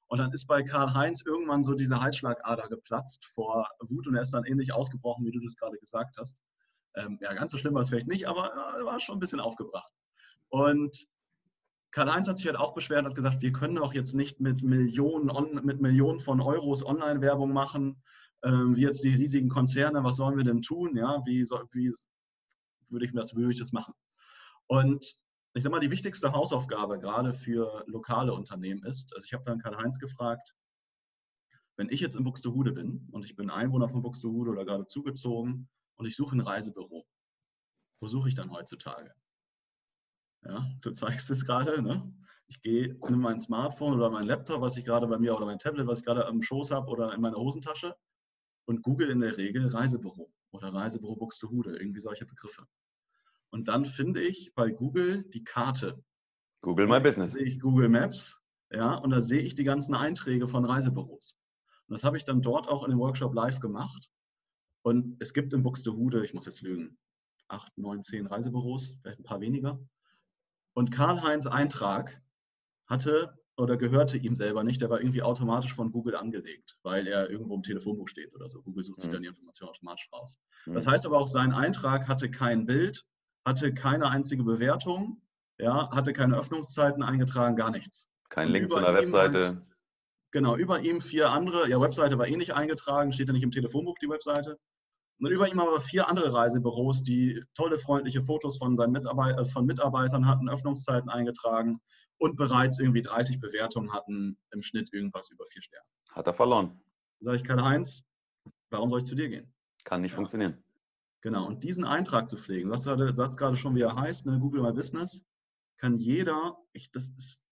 [0.09, 4.33] Und dann ist bei Karl-Heinz irgendwann so diese Halsschlagader geplatzt vor Wut und er ist
[4.33, 6.39] dann ähnlich ausgebrochen, wie du das gerade gesagt hast.
[6.95, 9.41] Ähm, ja, ganz so schlimm war es vielleicht nicht, aber er war schon ein bisschen
[9.41, 9.93] aufgebracht.
[10.49, 11.09] Und
[11.91, 14.63] Karl-Heinz hat sich halt auch beschwert und hat gesagt, wir können doch jetzt nicht mit
[14.63, 18.01] Millionen, on, mit Millionen von Euros Online-Werbung machen,
[18.45, 20.97] ähm, wie jetzt die riesigen Konzerne, was sollen wir denn tun?
[20.97, 21.93] Ja, wie, soll, wie
[22.89, 23.95] würde ich das, würde ich das machen.
[24.67, 25.19] Und
[25.55, 29.59] ich sage mal, die wichtigste Hausaufgabe gerade für lokale Unternehmen ist, also ich habe dann
[29.59, 30.55] Karl-Heinz gefragt,
[31.77, 35.69] wenn ich jetzt in Buxtehude bin und ich bin Einwohner von Buxtehude oder gerade zugezogen
[35.97, 37.07] und ich suche ein Reisebüro,
[38.01, 39.13] wo suche ich dann heutzutage?
[40.45, 42.15] Ja, du zeigst es gerade, ne?
[42.49, 45.59] Ich gehe, nehme mein Smartphone oder mein Laptop, was ich gerade bei mir oder mein
[45.59, 47.97] Tablet, was ich gerade am Schoß habe oder in meiner Hosentasche
[48.67, 52.67] und google in der Regel Reisebüro oder Reisebüro Buxtehude, irgendwie solche Begriffe.
[53.51, 56.03] Und dann finde ich bei Google die Karte.
[56.63, 57.33] Google My Business.
[57.33, 58.41] Da sehe ich Google Maps,
[58.71, 61.37] ja, und da sehe ich die ganzen Einträge von Reisebüros.
[61.87, 64.11] Und das habe ich dann dort auch in dem Workshop live gemacht.
[64.83, 66.99] Und es gibt in Buxtehude, ich muss jetzt lügen,
[67.49, 69.81] acht, neun, zehn Reisebüros, vielleicht ein paar weniger.
[70.75, 72.21] Und Karl-Heinz Eintrag
[72.87, 77.31] hatte oder gehörte ihm selber nicht, der war irgendwie automatisch von Google angelegt, weil er
[77.31, 78.63] irgendwo im Telefonbuch steht oder so.
[78.63, 79.15] Google sucht sich mhm.
[79.15, 80.39] dann die Information automatisch raus.
[80.67, 80.75] Mhm.
[80.75, 83.05] Das heißt aber auch, sein Eintrag hatte kein Bild,
[83.47, 85.23] hatte keine einzige Bewertung,
[85.59, 88.11] ja, hatte keine Öffnungszeiten eingetragen, gar nichts.
[88.29, 89.47] Kein Link zu einer Webseite.
[89.47, 89.59] Halt,
[90.33, 93.51] genau, über ihm vier andere, ja, Webseite war eh nicht eingetragen, steht ja nicht im
[93.51, 94.59] Telefonbuch die Webseite.
[95.19, 99.45] Und über ihm aber vier andere Reisebüros, die tolle, freundliche Fotos von, seinen Mitarbeit äh,
[99.45, 101.81] von Mitarbeitern hatten, Öffnungszeiten eingetragen
[102.19, 105.87] und bereits irgendwie 30 Bewertungen hatten, im Schnitt irgendwas über vier Sterne.
[106.11, 106.81] Hat er verloren.
[107.21, 108.03] sage ich, Karl-Heinz,
[108.71, 109.53] warum soll ich zu dir gehen?
[109.85, 110.17] Kann nicht ja.
[110.17, 110.63] funktionieren.
[111.23, 114.39] Genau, und diesen Eintrag zu pflegen, sagst du gerade schon, wie er heißt, ne?
[114.39, 115.25] Google My Business,
[115.79, 117.43] kann jeder, ich, das ist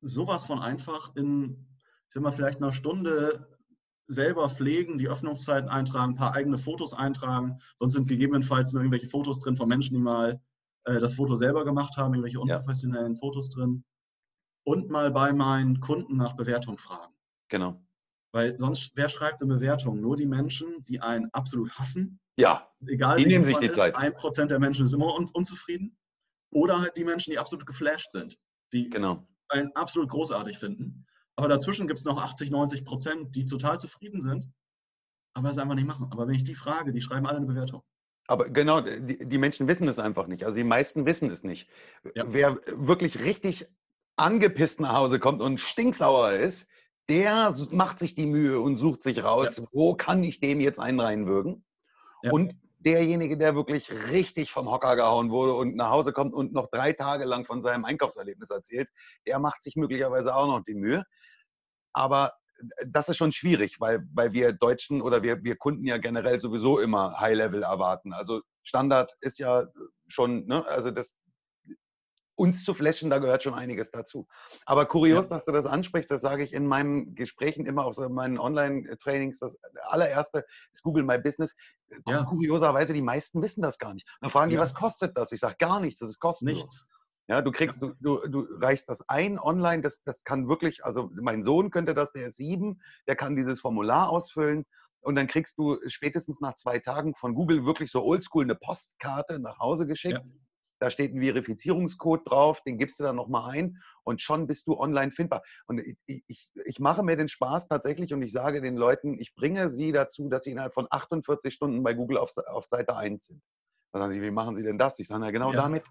[0.00, 1.66] sowas von einfach in,
[2.06, 3.57] ich sag mal, vielleicht einer Stunde
[4.08, 7.60] selber pflegen, die Öffnungszeiten eintragen, ein paar eigene Fotos eintragen.
[7.76, 10.40] Sonst sind gegebenenfalls nur irgendwelche Fotos drin von Menschen, die mal
[10.84, 13.18] äh, das Foto selber gemacht haben, irgendwelche unprofessionellen ja.
[13.18, 13.84] Fotos drin.
[14.64, 17.14] Und mal bei meinen Kunden nach Bewertung fragen.
[17.48, 17.82] Genau.
[18.32, 20.00] Weil sonst, wer schreibt eine Bewertung?
[20.00, 22.20] Nur die Menschen, die einen absolut hassen.
[22.36, 22.68] Ja.
[22.86, 23.96] Egal, die nehmen sich die ist, Zeit.
[23.96, 25.96] Ein Prozent der Menschen ist immer un unzufrieden.
[26.50, 28.38] Oder halt die Menschen, die absolut geflasht sind.
[28.72, 29.26] Die genau.
[29.48, 31.06] einen absolut großartig finden.
[31.38, 34.48] Aber dazwischen gibt es noch 80, 90 Prozent, die total zufrieden sind,
[35.34, 36.08] aber es einfach nicht machen.
[36.10, 37.84] Aber wenn ich die frage, die schreiben alle eine Bewertung.
[38.26, 40.44] Aber genau, die, die Menschen wissen es einfach nicht.
[40.44, 41.68] Also die meisten wissen es nicht.
[42.16, 42.24] Ja.
[42.26, 43.68] Wer wirklich richtig
[44.16, 46.68] angepisst nach Hause kommt und stinksauer ist,
[47.08, 49.64] der macht sich die Mühe und sucht sich raus, ja.
[49.70, 51.64] wo kann ich dem jetzt einen reinwürgen?
[52.24, 52.32] Ja.
[52.32, 56.68] Und derjenige, der wirklich richtig vom Hocker gehauen wurde und nach Hause kommt und noch
[56.70, 58.88] drei Tage lang von seinem Einkaufserlebnis erzählt,
[59.26, 61.04] der macht sich möglicherweise auch noch die Mühe.
[61.92, 62.32] Aber
[62.86, 66.78] das ist schon schwierig, weil, weil wir Deutschen oder wir, wir Kunden ja generell sowieso
[66.78, 68.12] immer High-Level erwarten.
[68.12, 69.64] Also Standard ist ja
[70.08, 71.14] schon, ne, also das,
[72.38, 74.28] uns zu flashen, da gehört schon einiges dazu.
[74.64, 75.30] Aber kurios, ja.
[75.30, 79.40] dass du das ansprichst, das sage ich in meinen Gesprächen immer, auf meinen Online-Trainings.
[79.40, 81.56] Das allererste ist Google My Business.
[82.06, 82.22] Ja.
[82.24, 84.06] Kurioserweise, die meisten wissen das gar nicht.
[84.20, 85.32] Dann fragen die, was kostet das?
[85.32, 86.58] Ich sage gar nichts, das ist kostenlos.
[86.58, 86.86] Nichts.
[87.26, 87.92] Ja, du kriegst, ja.
[88.00, 91.92] Du, du, du reichst das ein online, das, das kann wirklich, also mein Sohn könnte
[91.92, 94.64] das, der ist sieben, der kann dieses Formular ausfüllen
[95.00, 99.40] und dann kriegst du spätestens nach zwei Tagen von Google wirklich so oldschool eine Postkarte
[99.40, 100.24] nach Hause geschickt.
[100.24, 100.47] Ja.
[100.78, 104.78] Da steht ein Verifizierungscode drauf, den gibst du dann nochmal ein und schon bist du
[104.78, 105.42] online findbar.
[105.66, 109.34] Und ich, ich, ich mache mir den Spaß tatsächlich und ich sage den Leuten, ich
[109.34, 113.26] bringe sie dazu, dass sie innerhalb von 48 Stunden bei Google auf, auf Seite 1
[113.26, 113.42] sind.
[113.92, 114.98] Dann sagen sie, wie machen sie denn das?
[114.98, 115.62] Ich sage, na genau ja.
[115.62, 115.84] damit.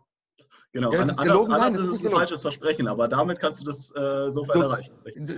[0.74, 3.66] Genau, ja, anders, gelogen, anders Nein, ist es ein falsches Versprechen, aber damit kannst du
[3.66, 4.94] das äh, sofort du, erreichen.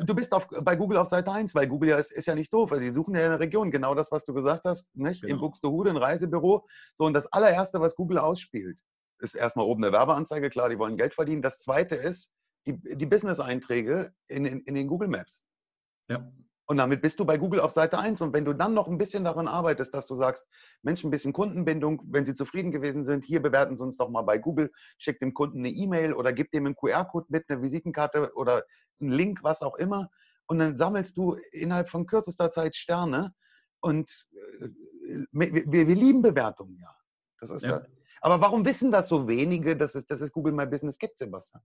[0.06, 2.52] Du bist auf, bei Google auf Seite 1, weil Google ja ist, ist ja nicht
[2.52, 5.22] doof, weil die suchen ja in der Region, genau das, was du gesagt hast, nicht?
[5.22, 5.36] Genau.
[5.36, 6.66] in Buxtehude, ein Reisebüro.
[6.98, 8.80] So, und das allererste, was Google ausspielt,
[9.20, 11.42] ist erstmal oben eine Werbeanzeige, klar, die wollen Geld verdienen.
[11.42, 12.34] Das zweite ist
[12.66, 15.46] die, die Business-Einträge in, in, in den Google Maps.
[16.10, 16.32] Ja.
[16.66, 18.22] Und damit bist du bei Google auf Seite 1.
[18.22, 20.48] Und wenn du dann noch ein bisschen daran arbeitest, dass du sagst,
[20.84, 24.22] Mensch, ein bisschen Kundenbindung, wenn sie zufrieden gewesen sind, hier bewerten sie uns doch mal
[24.22, 28.34] bei Google, schick dem Kunden eine E-Mail oder gib dem einen QR-Code mit, eine Visitenkarte
[28.36, 28.66] oder
[29.02, 30.12] einen Link, was auch immer.
[30.46, 33.34] Und dann sammelst du innerhalb von kürzester Zeit Sterne.
[33.82, 34.28] Und
[34.62, 34.68] äh,
[35.32, 36.96] wir, wir lieben Bewertungen, ja.
[37.40, 37.80] Das ist ja.
[37.80, 37.86] ja.
[38.22, 41.62] Aber warum wissen das so wenige, dass es, dass es Google My Business gibt, Sebastian?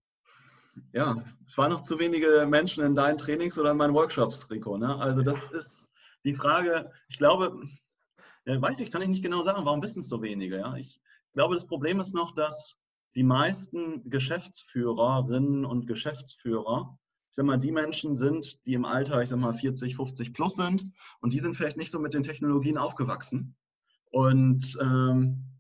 [0.93, 4.77] ja, es waren noch zu wenige Menschen in deinen Trainings oder in meinen Workshops, Rico.
[4.77, 4.97] Ne?
[4.99, 5.89] Also das ist
[6.25, 7.61] die Frage, ich glaube,
[8.47, 10.59] weiß ich, kann ich nicht genau sagen, warum wissen es so wenige.
[10.59, 10.77] Ja?
[10.77, 11.01] Ich
[11.35, 12.79] glaube, das Problem ist noch, dass
[13.15, 16.99] die meisten Geschäftsführerinnen und Geschäftsführer,
[17.31, 20.57] ich sag mal, die Menschen sind, die im Alter, ich sag mal, 40, 50 plus
[20.57, 20.85] sind
[21.21, 23.57] und die sind vielleicht nicht so mit den Technologien aufgewachsen.
[24.11, 25.54] Und ähm,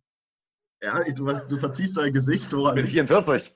[0.82, 2.52] ja, du, du verziehst dein Gesicht.
[2.52, 3.54] Woran ich bin 44.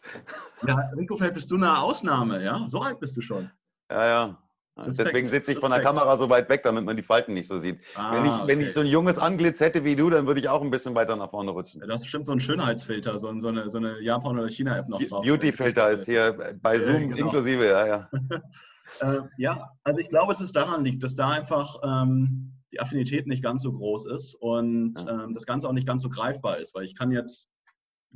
[0.66, 2.64] Ja, Rico, vielleicht bist du eine Ausnahme, ja?
[2.66, 3.50] So alt bist du schon.
[3.90, 4.42] Ja, ja.
[4.78, 7.48] Respekt, Deswegen sitze ich von der Kamera so weit weg, damit man die Falten nicht
[7.48, 7.80] so sieht.
[7.96, 8.42] Ah, wenn, ich, okay.
[8.46, 10.94] wenn ich so ein junges Anglitz hätte wie du, dann würde ich auch ein bisschen
[10.94, 11.80] weiter nach vorne rutschen.
[11.80, 14.88] Ja, das ist bestimmt so ein Schönheitsfilter, so, so eine, so eine Japan- oder China-App
[14.88, 15.24] noch drauf.
[15.24, 17.16] Beauty-Filter ist hier bei Zoom ja, genau.
[17.16, 18.10] inklusive, ja, ja.
[19.00, 23.26] äh, ja, also ich glaube, dass es daran liegt, dass da einfach ähm, die Affinität
[23.26, 26.74] nicht ganz so groß ist und ähm, das Ganze auch nicht ganz so greifbar ist,
[26.74, 27.50] weil ich kann jetzt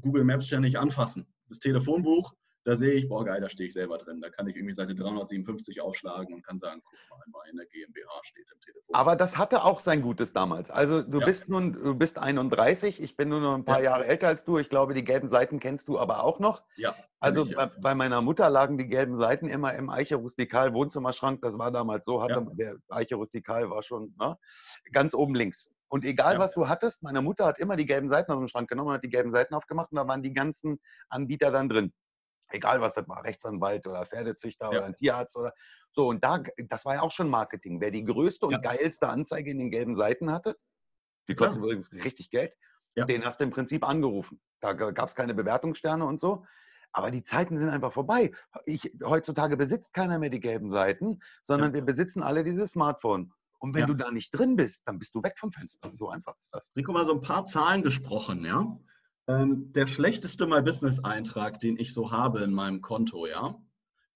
[0.01, 1.27] Google Maps ja nicht anfassen.
[1.49, 2.35] Das Telefonbuch,
[2.65, 4.21] da sehe ich, boah geil, da stehe ich selber drin.
[4.21, 8.47] Da kann ich irgendwie Seite 357 aufschlagen und kann sagen, guck mal, meine GmbH steht
[8.53, 8.95] im Telefon.
[8.95, 10.71] Aber das hatte auch sein Gutes damals.
[10.71, 11.27] Also du ja.
[11.27, 13.91] bist nun, du bist 31, ich bin nur noch ein paar ja.
[13.91, 14.59] Jahre älter als du.
[14.59, 16.63] Ich glaube, die gelben Seiten kennst du aber auch noch.
[16.77, 16.95] Ja.
[17.19, 21.43] Also ich, bei, bei, meiner Mutter lagen die gelben Seiten immer im Eiche Rustikal Wohnzimmerschrank.
[21.43, 24.37] Das war damals so, hatte, der Eiche Rustikal war schon ne,
[24.93, 25.71] ganz oben links.
[25.89, 26.39] Und egal, ja.
[26.39, 28.95] was du hattest, meine Mutter hat immer die gelben Seiten aus dem Schrank genommen und
[28.95, 31.93] hat die gelben Seiten aufgemacht und da waren die ganzen Anbieter dann drin.
[32.53, 34.79] Egal, was das war, Rechtsanwalt oder Pferdezüchter ja.
[34.79, 35.53] oder ein Tierarzt oder
[35.93, 36.09] so.
[36.09, 37.81] Und da, das war ja auch schon Marketing.
[37.81, 38.59] Wer die größte und ja.
[38.59, 40.57] geilste Anzeige in den gelben Seiten hatte,
[41.29, 42.53] die kostet übrigens richtig Geld,
[42.97, 44.41] den hast du im Prinzip angerufen.
[44.61, 46.45] Da gab es keine Bewertungssterne und so.
[46.93, 48.33] Aber die Zeiten sind einfach vorbei.
[48.67, 53.33] Ich, heutzutage besitzt keiner mehr die gelben Seiten, sondern wir besitzen alle dieses Smartphone.
[53.61, 53.87] Und wenn ja.
[53.87, 55.91] du da nicht drin bist, dann bist du weg vom Fenster.
[55.95, 56.73] So einfach ist das.
[56.77, 58.79] Rico, mal so ein paar Zahlen gesprochen, ja.
[59.29, 63.57] Ähm, der schlechteste My Business Eintrag, den ich so habe in meinem Konto, ja,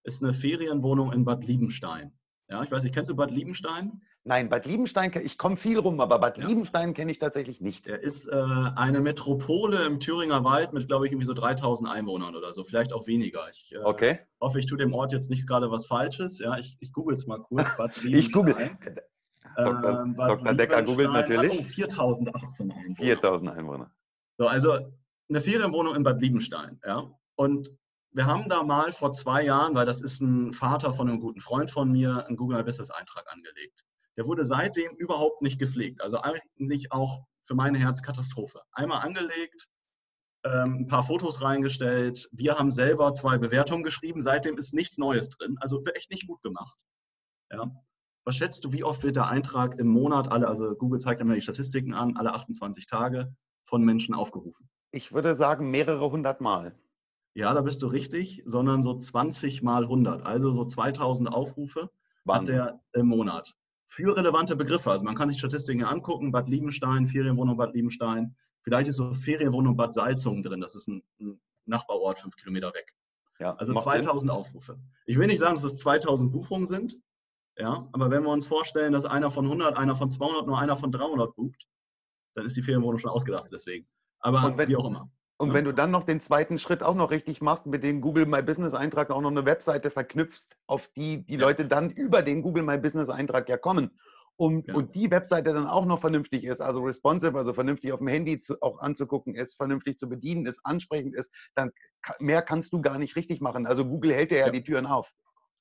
[0.03, 2.13] ist eine Ferienwohnung in Bad Liebenstein.
[2.49, 4.03] Ja, ich weiß nicht, kennst du Bad Liebenstein?
[4.25, 6.47] Nein, Bad Liebenstein, ich komme viel rum, aber Bad Ja.
[6.47, 7.87] Liebenstein kenne ich tatsächlich nicht.
[7.87, 8.33] Der ist äh,
[8.75, 12.93] eine Metropole im Thüringer Wald mit, glaube ich, irgendwie so 3000 Einwohnern oder so, vielleicht
[12.93, 13.49] auch weniger.
[13.53, 14.19] Ich äh, Okay.
[14.41, 16.41] hoffe, ich tue dem Ort jetzt nicht gerade was Falsches.
[16.41, 17.69] Ja, ich, ich google es mal kurz.
[17.77, 18.57] Bad Ich google.
[19.57, 20.03] Dr.
[20.05, 20.55] Ähm, Dr.
[20.55, 21.61] Decker googelt natürlich.
[21.61, 22.97] Oh, 4018 Einwohner.
[22.97, 23.91] 4000 Einwohner.
[24.39, 24.93] So, also
[25.29, 26.81] eine Ferienwohnung in Bad Liebenstein.
[26.85, 27.11] Ja?
[27.37, 27.71] Und
[28.13, 31.41] wir haben da mal vor zwei Jahren, weil das ist ein Vater von einem guten
[31.41, 33.85] Freund von mir, einen Google Business Eintrag angelegt.
[34.17, 36.01] Der wurde seitdem überhaupt nicht gepflegt.
[36.01, 38.63] Also eigentlich auch für mein Herz Katastrophe.
[38.73, 39.69] Einmal angelegt,
[40.45, 42.29] ähm, ein paar Fotos reingestellt.
[42.33, 44.21] Wir haben selber zwei Bewertungen geschrieben.
[44.21, 45.57] Seitdem ist nichts Neues drin.
[45.61, 46.77] Also echt nicht gut gemacht.
[47.53, 47.71] Ja.
[48.25, 51.35] Was schätzt du, wie oft wird der Eintrag im Monat, alle, also Google zeigt immer
[51.35, 54.69] die Statistiken an, alle 28 Tage von Menschen aufgerufen?
[54.93, 56.75] Ich würde sagen, mehrere hundert Mal.
[57.35, 61.91] Ja, da bist du richtig, sondern so 20 mal 100, also so 2000 Aufrufe hat
[62.25, 62.55] Wahnsinn.
[62.57, 63.55] der im Monat.
[63.85, 68.89] Für relevante Begriffe, also man kann sich Statistiken angucken, Bad Liebenstein, Ferienwohnung Bad Liebenstein, vielleicht
[68.89, 72.95] ist so Ferienwohnung Bad Salzungen drin, das ist ein, ein Nachbarort, fünf Kilometer weg.
[73.39, 74.03] Ja, Also macht Sinn.
[74.03, 74.79] 2000 Aufrufe.
[75.05, 76.99] Ich will nicht sagen, dass es 2000 Buchungen sind,
[77.59, 80.77] ja, aber wenn wir uns vorstellen, dass einer von 100, einer von 200, nur einer
[80.77, 81.67] von 300 bucht,
[82.37, 83.87] dann ist die Ferienwohnung schon ausgelastet deswegen.
[84.21, 85.11] Aber Und wenn- wie auch immer.
[85.39, 88.25] Und wenn du dann noch den zweiten Schritt auch noch richtig machst, mit dem Google
[88.25, 91.37] My Business Eintrag auch noch eine Webseite verknüpfst, auf die die.
[91.37, 93.91] Leute dann über den Google My Business Eintrag ja kommen.
[94.37, 94.75] Und, Ja.
[94.75, 98.39] und die Webseite dann auch noch vernünftig ist, also responsive, also vernünftig auf dem Handy
[98.39, 101.71] zu, auch anzugucken ist, vernünftig zu bedienen ist, ansprechend ist, dann
[102.19, 103.67] mehr kannst du gar nicht richtig machen.
[103.67, 104.53] Also Google hält dir ja, Ja.
[104.53, 105.13] die Türen auf.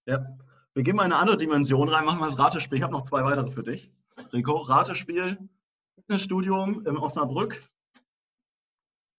[0.05, 0.19] Ja.
[0.73, 2.77] Wir gehen mal in eine andere Dimension rein, machen wir das Ratespiel.
[2.77, 3.91] Ich habe noch zwei weitere für dich.
[4.33, 5.37] Rico, Ratespiel,
[5.95, 7.67] Fitnessstudio in Osnabrück.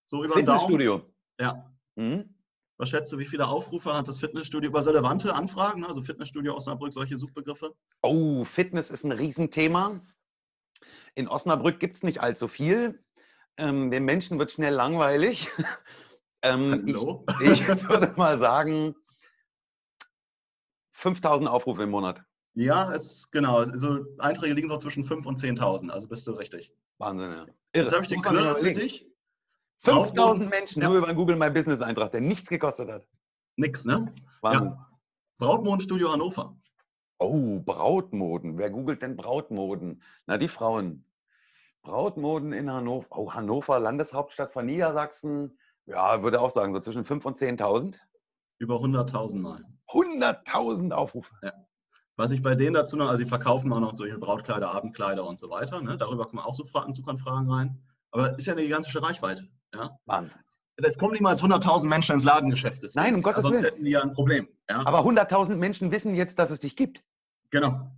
[0.06, 0.60] So über den Daumen.
[0.60, 1.12] Fitnessstudio.
[1.40, 1.72] Ja.
[1.96, 2.34] Mhm.
[2.78, 5.84] Was schätzt du, wie viele Aufrufe hat das Fitnessstudio über relevante Anfragen?
[5.84, 7.74] Also Fitnessstudio Osnabrück, solche Suchbegriffe?
[8.02, 10.02] Oh, Fitness ist ein Riesenthema.
[11.14, 13.02] In Osnabrück gibt es nicht allzu viel.
[13.56, 15.48] Ähm, den Menschen wird schnell langweilig.
[16.42, 16.86] ähm,
[17.40, 18.94] ich, ich würde mal sagen,
[20.90, 22.25] 5000 Aufrufe im Monat.
[22.56, 23.58] Ja, es genau.
[23.58, 26.72] Also Einträge liegen so zwischen 5.000 und 10.000, also bist du richtig.
[26.98, 27.46] Wahnsinn, ja.
[27.74, 29.06] Jetzt habe ich den Knüller für dich.
[29.80, 30.88] 5000 Menschen Ja.
[30.88, 33.06] nur über einen Google My Business Eintrag, der nichts gekostet hat.
[33.56, 34.12] Nix, ne?
[34.40, 34.68] Wahnsinn.
[34.68, 34.90] Ja.
[35.38, 36.56] Brautmodenstudio Hannover.
[37.18, 38.56] Oh, Brautmoden.
[38.56, 40.02] Wer googelt denn Brautmoden?
[40.26, 41.04] Na, die Frauen.
[41.82, 43.06] Brautmoden in Hannover.
[43.10, 45.58] Oh, Hannover, Landeshauptstadt von Niedersachsen.
[45.84, 47.98] Ja, würde auch sagen, so zwischen 5.000 und 10.000.
[48.58, 49.62] Über 100.000 Mal.
[49.88, 51.34] 100.000 Aufrufe.
[52.16, 55.38] Was ich bei denen dazu noch, also sie verkaufen auch noch solche Brautkleider, Abendkleider und
[55.38, 55.80] so weiter.
[55.82, 55.96] Ne?
[55.98, 57.78] Darüber kommen auch so Fra- Anzuganfragen rein.
[58.10, 59.46] Aber ist ja eine gigantische Reichweite.
[59.74, 59.98] Ja?
[60.06, 60.40] Wahnsinn.
[60.76, 62.82] Es kommen niemals 100.000 Menschen ins Ladengeschäft.
[62.82, 63.02] deswegen.
[63.04, 63.72] Nein, um Gottes Sonst Willen.
[63.72, 64.48] hätten die ja ein Problem.
[64.68, 64.86] Ja?
[64.86, 67.02] Aber 100.000 Menschen wissen jetzt, dass es dich gibt.
[67.50, 67.90] Genau.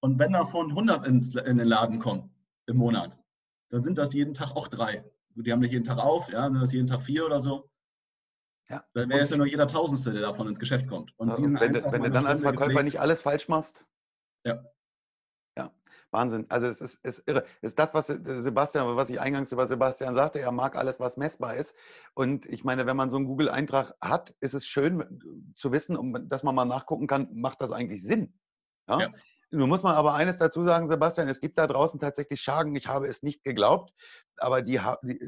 [0.00, 2.30] Und wenn davon 100 ins, in den Laden kommen
[2.66, 3.18] im Monat,
[3.70, 5.04] dann sind das jeden Tag auch drei.
[5.36, 7.69] Die haben nicht jeden Tag auf, ja, sind das jeden Tag vier oder so.
[8.70, 8.84] Ja.
[8.94, 11.12] Dann wäre es ja nur jeder Tausendste, der davon ins Geschäft kommt.
[11.18, 13.86] Und diesen wenn du, wenn du dann als Verkäufer gepflegt- nicht alles falsch machst.
[14.44, 14.64] Ja.
[15.58, 15.72] Ja,
[16.12, 16.46] Wahnsinn.
[16.48, 17.44] Also es ist, ist irre.
[17.62, 21.16] Es ist das, was Sebastian, was ich eingangs über Sebastian sagte, er mag alles, was
[21.16, 21.74] messbar ist.
[22.14, 26.28] Und ich meine, wenn man so einen Google-Eintrag hat, ist es schön zu wissen, um,
[26.28, 28.38] dass man mal nachgucken kann, macht das eigentlich Sinn?
[28.88, 29.00] Ja?
[29.00, 29.08] Ja.
[29.52, 32.86] Nun muss man aber eines dazu sagen, Sebastian, es gibt da draußen tatsächlich Schagen, ich
[32.86, 33.92] habe es nicht geglaubt,
[34.40, 35.20] aber die, die,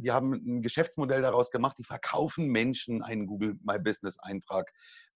[0.00, 4.70] die haben ein Geschäftsmodell daraus gemacht, die verkaufen Menschen einen Google My Business Eintrag.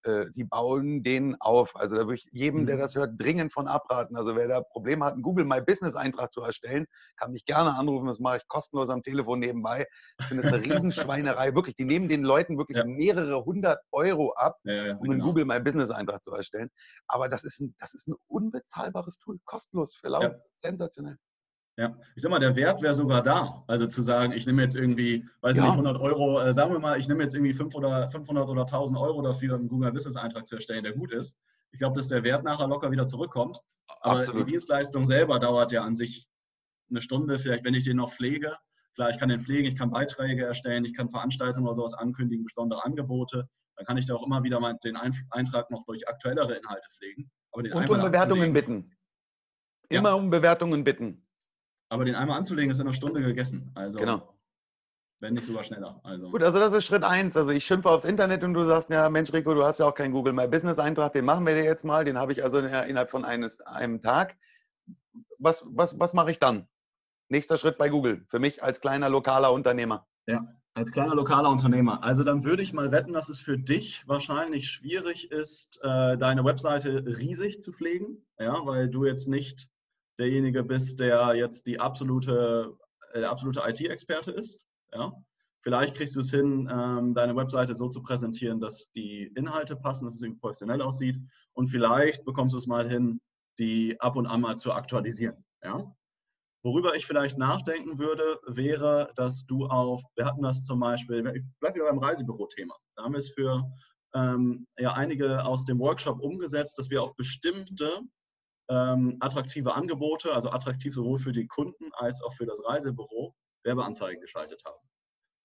[0.05, 1.77] Äh, Die bauen den auf.
[1.77, 2.81] Also da würde ich jedem, der Mhm.
[2.81, 4.17] das hört, dringend von abraten.
[4.17, 6.87] Also wer da Probleme hat, einen Google My Business Eintrag zu erstellen,
[7.17, 8.07] kann mich gerne anrufen.
[8.07, 9.87] Das mache ich kostenlos am Telefon nebenbei.
[10.21, 11.55] Ich finde das eine Riesenschweinerei.
[11.55, 12.85] Wirklich, die nehmen den Leuten wirklich Ja.
[12.85, 15.27] mehrere hundert Euro ab, Ja, ja, um einen genau.
[15.27, 16.71] Google My Business Eintrag zu erstellen.
[17.07, 21.17] Aber das ist ein, das ist ein unbezahlbares Tool, kostenlos für laut, sensationell.
[21.79, 23.65] Ja, ich sag mal, der Wert wäre sogar da.
[23.67, 25.65] Also zu sagen, ich nehme jetzt irgendwie, weiß ich Ja.
[25.65, 28.67] nicht, 100 Euro, äh, sagen wir mal, ich nehme jetzt irgendwie 5 oder 500 oder
[28.67, 31.39] 1000 Euro dafür, einen Google Business Eintrag zu erstellen, der gut ist.
[31.71, 33.59] Ich glaube, dass der Wert nachher locker wieder zurückkommt.
[34.01, 34.41] Aber Absolut.
[34.47, 36.29] die Dienstleistung selber dauert ja an sich
[36.91, 38.55] eine Stunde, vielleicht, wenn ich den noch pflege.
[38.95, 42.45] Klar, ich kann den pflegen, ich kann Beiträge erstellen, ich kann Veranstaltungen oder sowas ankündigen,
[42.45, 43.49] besondere Angebote.
[43.77, 47.31] Dann kann ich da auch immer wieder den Eintrag noch durch aktuellere Inhalte pflegen.
[47.53, 48.95] Aber den Und um Bewertungen bitten.
[49.91, 50.01] Ja.
[50.01, 51.27] Immer um Bewertungen bitten.
[51.93, 53.71] Aber den einmal anzulegen, ist in einer Stunde gegessen.
[53.75, 54.35] Also, Genau.
[55.21, 56.01] wenn nicht sogar schneller.
[56.05, 57.37] Also, Gut, also das ist Schritt eins.
[57.37, 59.95] Also ich schimpfe aufs Internet und du sagst, ja Mensch Rico, du hast ja auch
[59.95, 62.05] keinen Google My Business Eintrag, den machen wir dir jetzt mal.
[62.07, 64.37] Den habe ich also in- innerhalb von eines, einem Tag.
[65.39, 66.67] Was, was, was mache ich dann?
[67.29, 70.07] Nächster Schritt bei Google, für mich als kleiner lokaler Unternehmer.
[70.75, 72.03] Als kleiner lokaler Unternehmer.
[72.03, 76.43] Also dann würde ich mal wetten, dass es für dich wahrscheinlich schwierig ist, äh, deine
[76.47, 79.69] Webseite riesig zu pflegen, ja, weil du jetzt nicht
[80.23, 82.73] derjenige bist, der jetzt die absolute,
[83.13, 84.65] äh, der absolute IT-Experte ist.
[84.93, 85.13] Ja.
[85.63, 90.05] Vielleicht kriegst du es hin, ähm, deine Webseite so zu präsentieren, dass die Inhalte passen,
[90.05, 91.19] dass es irgendwie professionell aussieht.
[91.55, 93.21] Und vielleicht bekommst du es mal hin,
[93.59, 95.45] die ab und an mal zu aktualisieren.
[95.63, 95.93] Ja?
[96.65, 101.43] Worüber ich vielleicht nachdenken würde, wäre, dass du auf, wir hatten das zum Beispiel, ich
[101.61, 102.75] bleibe wieder beim Reisebüro-Thema.
[102.97, 103.65] Da haben wir es für
[104.15, 108.01] ähm, ja, einige aus dem Workshop umgesetzt, dass wir auf bestimmte
[108.69, 114.21] ähm, attraktive Angebote, also attraktiv sowohl für die Kunden als auch für das Reisebüro, Werbeanzeigen
[114.21, 114.81] geschaltet haben.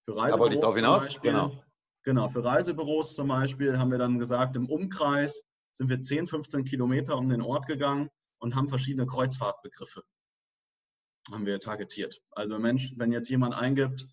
[0.05, 1.05] Für Reisebüros da wollte ich drauf hinaus.
[1.05, 1.63] Beispiel, genau.
[2.03, 6.65] genau, für Reisebüros zum Beispiel haben wir dann gesagt, im Umkreis sind wir 10, 15
[6.65, 10.03] Kilometer um den Ort gegangen und haben verschiedene Kreuzfahrtbegriffe
[11.31, 12.21] haben wir targetiert.
[12.31, 14.07] Also Mensch, wenn jetzt jemand eingibt,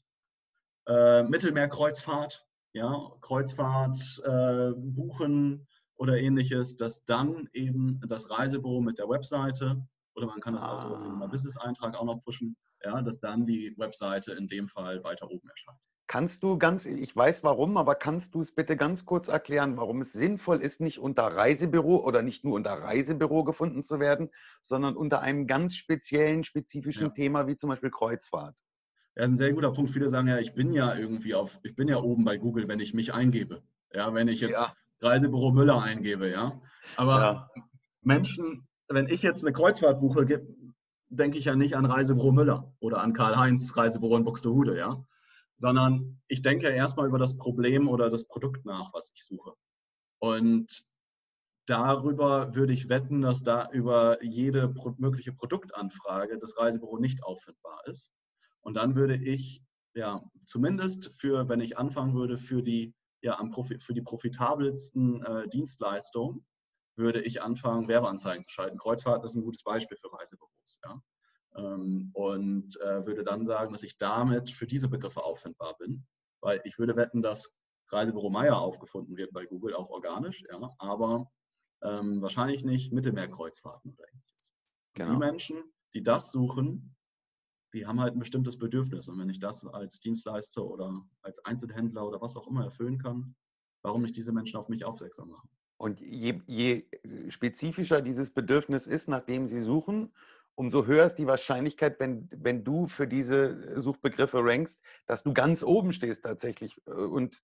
[0.86, 9.08] äh, Mittelmeerkreuzfahrt, ja, Kreuzfahrt äh, buchen oder ähnliches, dass dann eben das Reisebüro mit der
[9.08, 10.74] Webseite oder man kann das ah.
[10.74, 14.68] auch so wie ein Business-Eintrag auch noch pushen, ja, dass dann die Webseite in dem
[14.68, 15.78] Fall weiter oben erscheint.
[16.06, 20.02] Kannst du ganz, ich weiß warum, aber kannst du es bitte ganz kurz erklären, warum
[20.02, 24.28] es sinnvoll ist, nicht unter Reisebüro oder nicht nur unter Reisebüro gefunden zu werden,
[24.62, 27.12] sondern unter einem ganz speziellen, spezifischen ja.
[27.12, 28.58] Thema wie zum Beispiel Kreuzfahrt?
[29.16, 29.92] Ja, ist ein sehr guter Punkt.
[29.92, 32.80] Viele sagen ja, ich bin ja irgendwie auf, ich bin ja oben bei Google, wenn
[32.80, 33.62] ich mich eingebe.
[33.92, 34.74] Ja, wenn ich jetzt ja.
[35.00, 36.60] Reisebüro Müller eingebe, ja.
[36.96, 37.50] Aber ja.
[38.02, 40.26] Menschen, wenn ich jetzt eine Kreuzfahrt buche,
[41.08, 45.04] denke ich ja nicht an Reisebüro Müller oder an Karl-Heinz Reisebüro in Buxtehude, ja
[45.56, 49.54] sondern ich denke erstmal über das Problem oder das Produkt nach, was ich suche.
[50.18, 50.84] Und
[51.66, 58.12] darüber würde ich wetten, dass da über jede mögliche Produktanfrage das Reisebüro nicht auffindbar ist.
[58.60, 59.62] Und dann würde ich
[59.94, 65.24] ja zumindest für, wenn ich anfangen würde, für die ja am Profi für die profitabelsten
[65.24, 66.46] äh, Dienstleistungen
[66.96, 68.78] würde ich anfangen, Werbeanzeigen zu schalten.
[68.78, 70.78] Kreuzfahrt ist ein gutes Beispiel für Reisebüros.
[70.84, 71.02] Ja.
[71.56, 76.06] Ähm, und äh, würde dann sagen, dass ich damit für diese Begriffe auffindbar bin,
[76.40, 77.52] weil ich würde wetten, dass
[77.88, 81.30] Reisebüro Meier aufgefunden wird bei Google, auch organisch, ja, aber
[81.82, 84.54] ähm, wahrscheinlich nicht Mittelmeerkreuzfahrten oder ähnliches.
[84.94, 85.12] Genau.
[85.12, 86.96] Die Menschen, die das suchen,
[87.74, 89.08] die haben halt ein bestimmtes Bedürfnis.
[89.08, 93.34] Und wenn ich das als Dienstleister oder als Einzelhändler oder was auch immer erfüllen kann,
[93.82, 95.48] warum nicht diese Menschen auf mich aufmerksam machen?
[95.76, 96.86] Und je, je
[97.28, 100.14] spezifischer dieses Bedürfnis ist, nach dem sie suchen,
[100.54, 105.64] umso höher ist die Wahrscheinlichkeit, wenn, wenn du für diese Suchbegriffe rankst, dass du ganz
[105.64, 107.42] oben stehst tatsächlich äh, und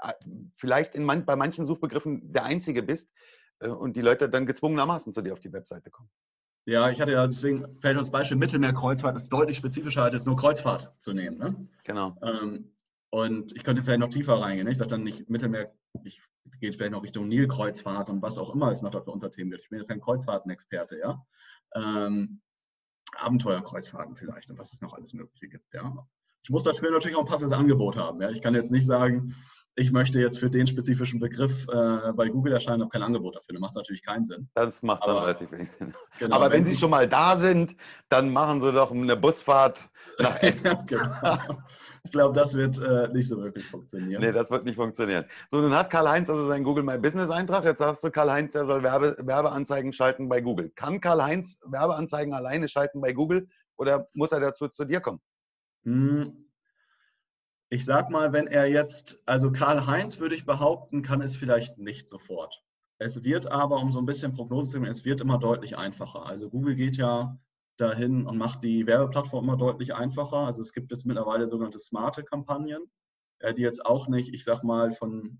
[0.00, 0.14] äh,
[0.56, 3.12] vielleicht man, bei manchen Suchbegriffen der Einzige bist
[3.58, 6.10] äh, und die Leute dann gezwungenermaßen zu dir auf die Webseite kommen.
[6.66, 10.36] Ja, ich hatte ja deswegen fällt das Beispiel Mittelmeerkreuzfahrt, das ist deutlich spezifischer als nur
[10.36, 11.38] Kreuzfahrt zu nehmen.
[11.38, 11.68] Ne?
[11.84, 12.16] Genau.
[12.22, 12.72] Ähm,
[13.10, 14.66] und ich könnte vielleicht noch tiefer reingehen.
[14.66, 14.72] Ne?
[14.72, 15.72] Ich sage dann nicht Mittelmeer,
[16.04, 16.20] ich
[16.60, 19.64] gehe vielleicht noch Richtung Nilkreuzfahrt und was auch immer es noch dafür Unterthemen gibt.
[19.64, 21.26] Ich bin jetzt kein Kreuzfahrtenexperte, ja
[21.74, 22.40] ähm,
[23.16, 25.72] Abenteuerkreuzfahrten vielleicht und was es noch alles Mögliche gibt.
[25.74, 26.06] Ja.
[26.42, 28.20] Ich muss dafür natürlich auch ein passendes Angebot haben.
[28.20, 28.30] Ja.
[28.30, 29.34] Ich kann jetzt nicht sagen,
[29.80, 33.54] ich möchte jetzt für den spezifischen Begriff äh, bei Google erscheinen, habe kein Angebot dafür.
[33.54, 34.46] Dann macht es natürlich keinen Sinn.
[34.54, 35.94] Das macht dann Aber, relativ wenig Sinn.
[36.18, 37.74] Genau, Aber wenn, wenn, Sie schon mal da sind,
[38.10, 39.88] dann machen Sie doch eine Busfahrt
[40.18, 40.76] nach Essen.
[40.86, 41.38] genau.
[42.04, 44.20] Ich glaube, das wird äh, nicht so wirklich funktionieren.
[44.20, 45.24] Nee, das wird nicht funktionieren.
[45.50, 47.64] So, nun hat Karl-Heinz also seinen Google My Business Eintrag.
[47.64, 50.70] Jetzt sagst du, Karl-Heinz, der soll Werbe, Werbeanzeigen schalten bei Google.
[50.76, 55.20] Kann Karl-Heinz Werbeanzeigen alleine schalten bei Google oder muss er dazu zu dir kommen?
[55.84, 56.49] Hm.
[57.72, 62.08] Ich sag mal, wenn er jetzt, also Karl-Heinz würde ich behaupten, kann es vielleicht nicht
[62.08, 62.64] sofort.
[62.98, 66.26] Es wird aber, um so ein bisschen Prognose zu machen, es wird immer deutlich einfacher.
[66.26, 67.38] Also Google geht ja
[67.76, 70.38] dahin und macht die Werbeplattform immer deutlich einfacher.
[70.38, 72.90] Also es gibt jetzt mittlerweile sogenannte smarte Kampagnen,
[73.38, 75.38] äh, die jetzt auch nicht, ich sag mal, von,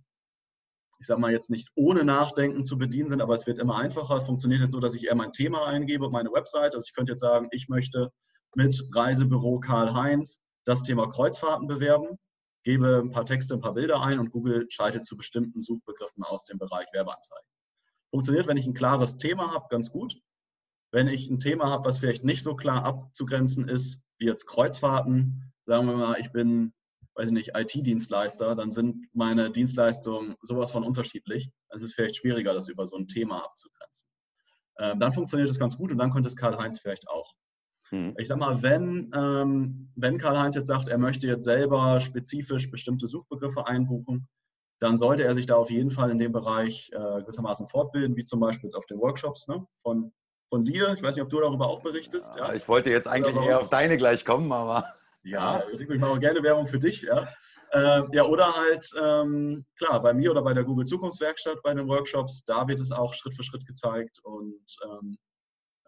[1.00, 4.18] ich sag mal jetzt nicht ohne Nachdenken zu bedienen sind, aber es wird immer einfacher.
[4.18, 6.76] Es funktioniert jetzt so, dass ich eher mein Thema eingebe und meine Website.
[6.76, 8.12] Also ich könnte jetzt sagen, ich möchte
[8.54, 12.18] mit Reisebüro Karl-Heinz das Thema Kreuzfahrten bewerben,
[12.64, 16.44] gebe ein paar Texte, ein paar Bilder ein und Google schaltet zu bestimmten Suchbegriffen aus
[16.44, 17.46] dem Bereich Werbeanzeigen.
[18.10, 20.20] Funktioniert, wenn ich ein klares Thema habe, ganz gut.
[20.92, 25.52] Wenn ich ein Thema habe, was vielleicht nicht so klar abzugrenzen ist, wie jetzt Kreuzfahrten,
[25.64, 26.74] sagen wir mal, ich bin,
[27.14, 31.50] weiß ich nicht, IT-Dienstleister, dann sind meine Dienstleistungen sowas von unterschiedlich.
[31.68, 34.08] Es ist vielleicht schwieriger, das über so ein Thema abzugrenzen.
[34.78, 37.32] Ähm, dann funktioniert es ganz gut und dann könnte es Karl-Heinz vielleicht auch.
[37.90, 38.14] Hm.
[38.18, 43.06] Ich sag mal, wenn, ähm, wenn Karl-Heinz jetzt sagt, er möchte jetzt selber spezifisch bestimmte
[43.06, 44.28] Suchbegriffe einbuchen,
[44.80, 48.24] dann sollte er sich da auf jeden Fall in dem Bereich äh, gewissermaßen fortbilden, wie
[48.24, 50.12] zum Beispiel jetzt auf den Workshops ne, von
[50.50, 50.92] von dir.
[50.94, 52.34] Ich weiß nicht, ob du darüber auch berichtest.
[52.36, 52.54] Ja, ja.
[52.54, 54.84] Ich wollte jetzt eigentlich eher auf deine gleich kommen, aber.
[55.22, 57.02] Ja, ich mache auch gerne Werbung für dich.
[57.02, 57.28] Ja.
[57.72, 61.86] Äh, ja, oder halt, ähm, klar, bei mir oder bei der Google Zukunftswerkstatt bei den
[61.88, 65.18] Workshops, da wird es auch Schritt für Schritt gezeigt und ähm,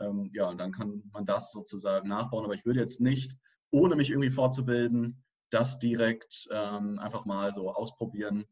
[0.01, 2.45] ähm, ja, dann kann man das sozusagen nachbauen.
[2.45, 3.37] Aber ich würde jetzt nicht,
[3.71, 8.45] ohne mich irgendwie fortzubilden, das direkt ähm, einfach mal so ausprobieren.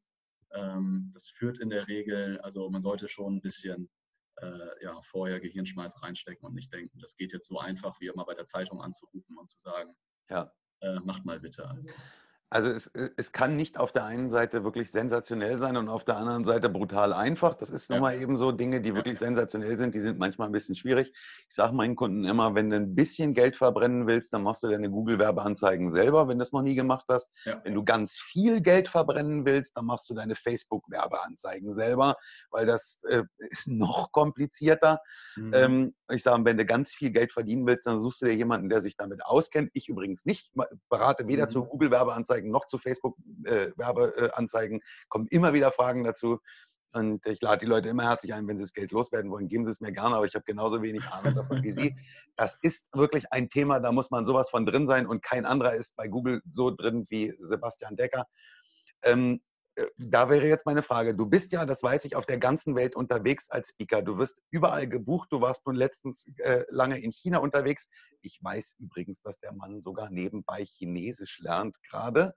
[0.52, 3.88] Ähm, das führt in der Regel, also man sollte schon ein bisschen
[4.36, 8.24] äh, ja, vorher Gehirnschmalz reinstecken und nicht denken, das geht jetzt so einfach, wie immer
[8.24, 9.94] bei der Zeitung anzurufen und zu sagen,
[10.28, 10.52] ja.
[10.80, 11.68] Äh, macht mal bitte.
[11.68, 11.88] Also.
[12.50, 16.04] Also es, äh, es kann nicht auf der einen Seite wirklich sensationell sein und auf
[16.04, 17.54] der anderen Seite brutal einfach.
[17.54, 17.94] Das ist ja.
[17.94, 21.12] nun mal eben so Dinge, die wirklich sensationell sind, die sind manchmal ein bisschen schwierig.
[21.48, 24.68] Ich sage meinen Kunden immer, wenn du ein bisschen Geld verbrennen willst, dann machst du
[24.68, 27.28] deine Google-Werbeanzeigen selber, wenn du das noch nie gemacht hast.
[27.44, 27.60] Ja.
[27.62, 32.16] Wenn du ganz viel Geld verbrennen willst, dann machst du deine Facebook-Werbeanzeigen selber,
[32.50, 35.00] weil das äh, ist noch komplizierter.
[35.36, 35.54] Mhm.
[35.54, 38.68] Ähm, ich sage, wenn du ganz viel Geld verdienen willst, dann suchst du dir jemanden,
[38.68, 39.70] der sich damit auskennt.
[39.74, 40.52] Ich übrigens nicht,
[40.88, 41.50] berate weder mhm.
[41.50, 46.38] zu Google-Werbeanzeigen Anzeigen noch zu Facebook-Werbeanzeigen äh, kommen immer wieder Fragen dazu.
[46.92, 49.64] Und ich lade die Leute immer herzlich ein, wenn sie das Geld loswerden wollen, geben
[49.64, 51.96] sie es mir gerne, aber ich habe genauso wenig Ahnung davon wie Sie.
[52.36, 55.74] Das ist wirklich ein Thema, da muss man sowas von drin sein und kein anderer
[55.74, 58.26] ist bei Google so drin wie Sebastian Decker.
[59.02, 59.38] Ähm, äh,
[59.96, 61.14] da wäre jetzt meine Frage.
[61.14, 64.02] Du bist ja, das weiß ich, auf der ganzen Welt unterwegs als Speaker.
[64.02, 65.28] Du wirst überall gebucht.
[65.30, 67.88] Du warst nun letztens äh, lange in China unterwegs.
[68.22, 72.34] Ich weiß übrigens, dass der Mann sogar nebenbei Chinesisch lernt gerade.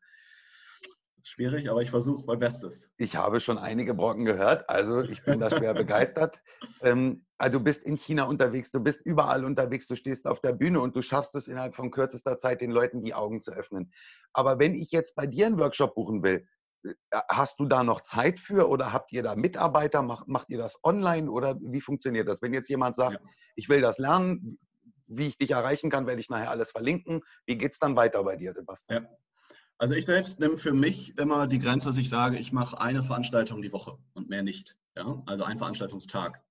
[1.26, 2.90] Schwierig, aber ich versuche mein Bestes.
[2.98, 6.42] Ich habe schon einige Brocken gehört, also ich bin da schwer begeistert.
[6.82, 10.52] Ähm, also du bist in China unterwegs, du bist überall unterwegs, du stehst auf der
[10.52, 13.94] Bühne und du schaffst es innerhalb von kürzester Zeit, den Leuten die Augen zu öffnen.
[14.34, 16.46] Aber wenn ich jetzt bei dir einen Workshop buchen will, äh,
[17.30, 20.02] hast du da noch Zeit für oder habt ihr da Mitarbeiter?
[20.02, 22.42] Macht, macht ihr das online oder wie funktioniert das?
[22.42, 23.30] Wenn jetzt jemand sagt, ja.
[23.56, 24.60] ich will das lernen,
[25.08, 27.22] wie ich dich erreichen kann, werde ich nachher alles verlinken.
[27.46, 29.04] Wie geht es dann weiter bei dir, Sebastian?
[29.04, 29.10] Ja.
[29.78, 33.04] Also ich selbst nehme für mich immer die Grenze, dass ich sage, ich mache eine
[33.04, 34.78] Veranstaltung die Woche und mehr nicht.
[34.96, 35.22] Ja?
[35.26, 36.42] Also ein Veranstaltungstag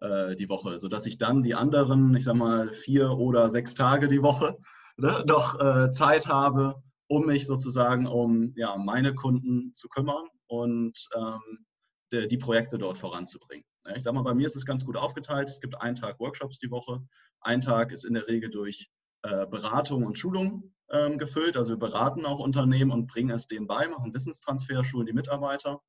[0.00, 4.08] äh, die Woche, sodass ich dann die anderen, ich sage mal, vier oder sechs Tage
[4.08, 4.58] die Woche
[4.96, 11.08] ne, noch äh, Zeit habe, um mich sozusagen um ja, meine Kunden zu kümmern und
[11.16, 11.66] ähm,
[12.12, 13.64] die, die, Projekte dort voranzubringen.
[13.94, 15.48] Ich sage mal, bei mir ist es ganz gut aufgeteilt.
[15.48, 17.02] Es gibt einen Tag Workshops die Woche.
[17.40, 18.90] Ein Tag ist in der Regel durch
[19.22, 21.56] äh, Beratung und Schulung ähm, gefüllt.
[21.56, 25.80] Also wir beraten auch Unternehmen und bringen es denen bei, machen Wissenstransfer, schulen die Mitarbeiter.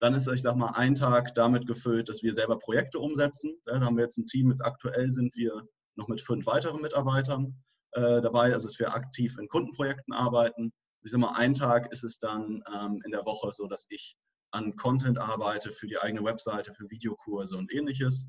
[0.00, 3.54] Dann ist, ich sage mal, ein Tag damit gefüllt, dass wir selber Projekte umsetzen.
[3.64, 5.62] Da haben wir jetzt ein Team, jetzt aktuell sind wir
[5.96, 7.62] noch mit fünf weiteren Mitarbeitern
[7.94, 10.72] äh, dabei, also dass wir aktiv in Kundenprojekten arbeiten.
[11.02, 14.16] Ich sage mal, ein Tag ist es dann ähm, in der Woche so, dass ich
[14.52, 18.28] an Content arbeite für die eigene Webseite, für Videokurse und ähnliches.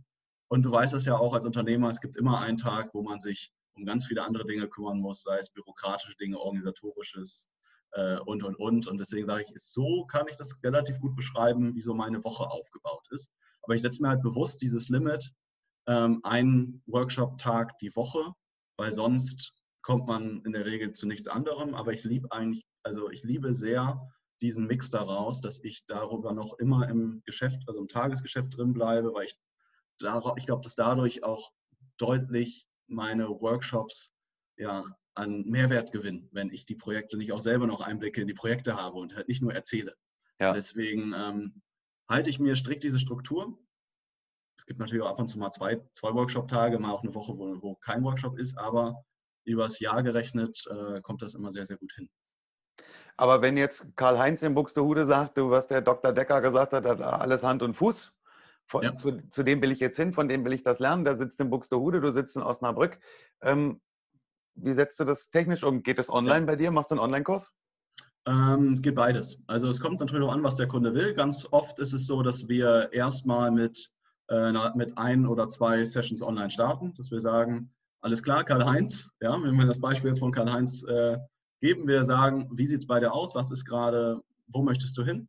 [0.50, 3.20] Und du weißt es ja auch als Unternehmer, es gibt immer einen Tag, wo man
[3.20, 7.48] sich um ganz viele andere Dinge kümmern muss, sei es bürokratische Dinge, organisatorisches
[7.92, 8.88] äh, und, und, und.
[8.88, 12.46] Und deswegen sage ich, so kann ich das relativ gut beschreiben, wie so meine Woche
[12.46, 13.30] aufgebaut ist.
[13.64, 15.32] Aber ich setze mir halt bewusst dieses Limit,
[15.88, 18.34] ähm, einen Workshop-Tag die Woche
[18.78, 21.76] weil sonst kommt man in der Regel zu nichts anderem.
[21.76, 24.02] Aber ich liebe eigentlich, also ich liebe sehr
[24.42, 29.14] diesen Mix daraus, dass ich darüber noch immer im Geschäft, also im Tagesgeschäft drin bleibe,
[29.14, 29.38] weil ich,
[30.38, 31.52] ich glaube, dass dadurch auch
[31.98, 34.12] deutlich meine Workshops
[34.58, 34.84] ja,
[35.16, 38.76] an Mehrwert gewinnen, wenn ich die Projekte nicht auch selber noch Einblicke in die Projekte
[38.76, 39.96] habe und halt nicht nur erzähle.
[40.40, 40.54] Ja.
[40.54, 41.62] Deswegen ähm,
[42.10, 43.58] halte ich mir strikt diese Struktur
[44.58, 47.38] es gibt natürlich auch ab und zu mal zwei, zwei Workshop-Tage, mal auch eine Woche,
[47.38, 49.04] wo, wo kein Workshop ist, aber
[49.44, 52.10] übers Jahr gerechnet äh, kommt das immer sehr, sehr gut hin.
[53.18, 56.12] Aber wenn jetzt Karl-Heinz in Buxtehude sagt, du, was der Dr.
[56.12, 58.12] Decker gesagt hat, hat alles Hand und Fuß,
[58.66, 58.96] von, ja.
[58.98, 61.40] zu, zu, dem will ich jetzt hin, von dem will ich das lernen, der sitzt
[61.40, 63.00] in Buxtehude, du sitzt in Osnabrück.
[63.42, 63.80] Ähm,
[64.56, 65.84] wie setzt du das technisch um?
[65.84, 66.46] Geht das online ja.
[66.46, 66.72] bei dir?
[66.72, 67.52] Machst du einen Online-Kurs?
[68.28, 69.38] Ähm, geht beides.
[69.46, 71.14] Also es kommt natürlich auch an, was der Kunde will.
[71.14, 73.92] Ganz oft ist es so, dass wir erstmal mit
[74.76, 77.72] mit ein oder zwei Sessions online starten, dass wir sagen,
[78.02, 81.18] alles klar, Karl-Heinz, ja, wenn wir das Beispiel jetzt von Karl-Heinz äh,
[81.60, 85.04] geben, wir sagen, wie sieht es bei dir aus, was ist gerade, wo möchtest du
[85.04, 85.28] hin?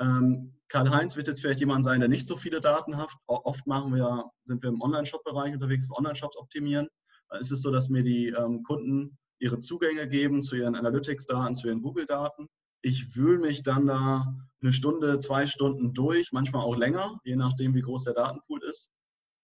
[0.00, 3.12] Ähm, Karl-Heinz wird jetzt vielleicht jemand sein, der nicht so viele Daten hat.
[3.26, 6.88] Oft machen wir, sind wir im Online-Shop-Bereich unterwegs, Online-Shops optimieren.
[7.28, 11.54] Da ist es so, dass mir die ähm, Kunden ihre Zugänge geben zu ihren Analytics-Daten,
[11.54, 12.48] zu ihren Google-Daten
[12.82, 17.74] ich wühle mich dann da eine Stunde, zwei Stunden durch, manchmal auch länger, je nachdem,
[17.74, 18.90] wie groß der Datenpool ist.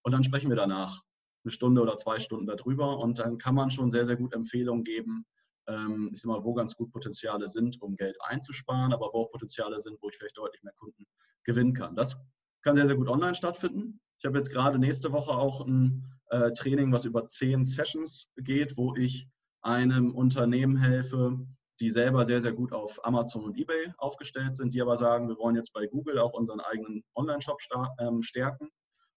[0.03, 1.01] Und dann sprechen wir danach
[1.43, 2.99] eine Stunde oder zwei Stunden darüber.
[2.99, 5.25] Und dann kann man schon sehr, sehr gut Empfehlungen geben,
[5.67, 9.31] ähm, ich sag mal, wo ganz gut Potenziale sind, um Geld einzusparen, aber wo auch
[9.31, 11.05] Potenziale sind, wo ich vielleicht deutlich mehr Kunden
[11.43, 11.95] gewinnen kann.
[11.95, 12.17] Das
[12.61, 13.99] kann sehr, sehr gut online stattfinden.
[14.19, 18.77] Ich habe jetzt gerade nächste Woche auch ein äh, Training, was über zehn Sessions geht,
[18.77, 19.27] wo ich
[19.61, 21.45] einem Unternehmen helfe,
[21.79, 25.37] die selber sehr, sehr gut auf Amazon und eBay aufgestellt sind, die aber sagen, wir
[25.37, 27.59] wollen jetzt bei Google auch unseren eigenen Online-Shop
[27.99, 28.69] ähm, stärken.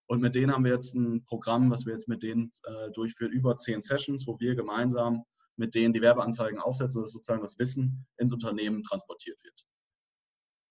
[0.06, 3.32] Und mit denen haben wir jetzt ein Programm, was wir jetzt mit denen äh, durchführen,
[3.32, 5.24] über zehn Sessions, wo wir gemeinsam
[5.56, 9.66] mit denen die Werbeanzeigen aufsetzen, dass sozusagen das Wissen ins Unternehmen transportiert wird.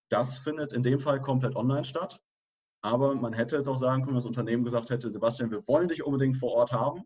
[0.09, 2.19] Das findet in dem Fall komplett online statt.
[2.81, 5.87] Aber man hätte jetzt auch sagen können, dass das Unternehmen gesagt hätte, Sebastian, wir wollen
[5.87, 7.03] dich unbedingt vor Ort haben.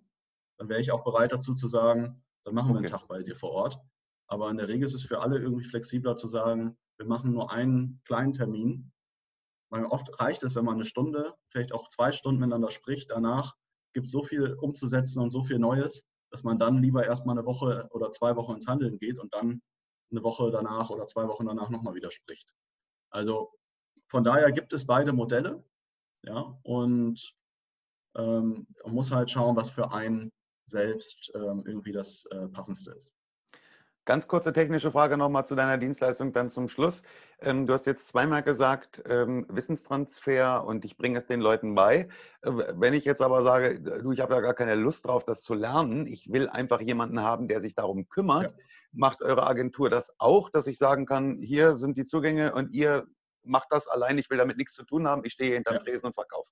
[0.58, 3.36] Dann wäre ich auch bereit dazu zu sagen, dann machen wir einen Tag bei dir
[3.36, 3.80] vor Ort.
[4.28, 7.52] Aber in der Regel ist es für alle irgendwie flexibler zu sagen, wir machen nur
[7.52, 8.92] einen kleinen Termin.
[9.70, 13.12] Weil oft reicht es, wenn man eine Stunde, vielleicht auch zwei Stunden miteinander spricht.
[13.12, 13.56] Danach
[13.94, 17.46] gibt es so viel umzusetzen und so viel Neues, dass man dann lieber erstmal eine
[17.46, 19.62] Woche oder zwei Wochen ins Handeln geht und dann
[20.12, 22.54] eine Woche danach oder zwei Wochen danach nochmal wieder spricht.
[23.10, 23.52] Also
[24.08, 25.64] von daher gibt es beide Modelle.
[26.24, 27.36] Ja, und
[28.16, 30.32] ähm, man muss halt schauen, was für einen
[30.66, 33.14] selbst ähm, irgendwie das äh, Passendste ist.
[34.06, 37.04] Ganz kurze technische Frage nochmal zu deiner Dienstleistung dann zum Schluss.
[37.40, 42.10] Ähm, du hast jetzt zweimal gesagt, ähm, Wissenstransfer und ich bringe es den Leuten bei.
[42.42, 45.42] Äh, wenn ich jetzt aber sage, du, ich habe da gar keine Lust drauf, das
[45.42, 48.58] zu lernen, ich will einfach jemanden haben, der sich darum kümmert, ja.
[48.92, 53.08] macht eure Agentur das auch, dass ich sagen kann, hier sind die Zugänge und ihr
[53.46, 55.82] macht das allein, ich will damit nichts zu tun haben, ich stehe hinterm ja.
[55.82, 56.50] Tresen und verkaufe.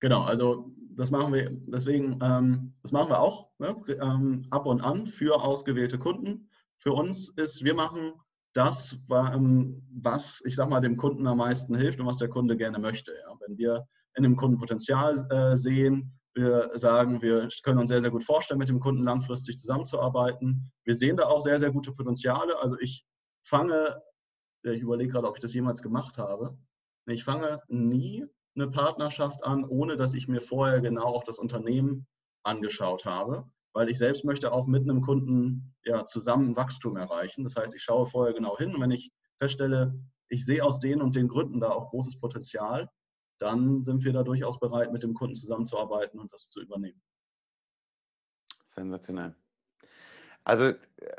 [0.00, 3.76] Genau, also das machen wir, deswegen, ähm, das machen wir auch ne,
[4.50, 6.48] ab und an für ausgewählte Kunden.
[6.82, 8.12] Für uns ist, wir machen
[8.54, 12.56] das, ähm, was, ich sag mal, dem Kunden am meisten hilft und was der Kunde
[12.56, 13.12] gerne möchte.
[13.12, 13.34] Ja.
[13.46, 18.10] Wenn wir in dem Kunden Potenzial äh, sehen, wir sagen, wir können uns sehr, sehr
[18.10, 20.72] gut vorstellen, mit dem Kunden langfristig zusammenzuarbeiten.
[20.84, 22.58] Wir sehen da auch sehr, sehr gute Potenziale.
[22.58, 23.06] Also ich
[23.46, 24.02] fange,
[24.62, 26.58] ich überlege gerade, ob ich das jemals gemacht habe,
[27.06, 28.26] ich fange nie
[28.56, 32.06] eine Partnerschaft an, ohne dass ich mir vorher genau auch das Unternehmen
[32.44, 37.44] angeschaut habe, weil ich selbst möchte auch mit einem Kunden ja zusammen Wachstum erreichen.
[37.44, 39.98] Das heißt, ich schaue vorher genau hin und wenn ich feststelle,
[40.28, 42.88] ich sehe aus den und den Gründen da auch großes Potenzial,
[43.38, 47.02] dann sind wir da durchaus bereit, mit dem Kunden zusammenzuarbeiten und das zu übernehmen.
[48.64, 49.34] Sensationell.
[50.44, 50.72] Also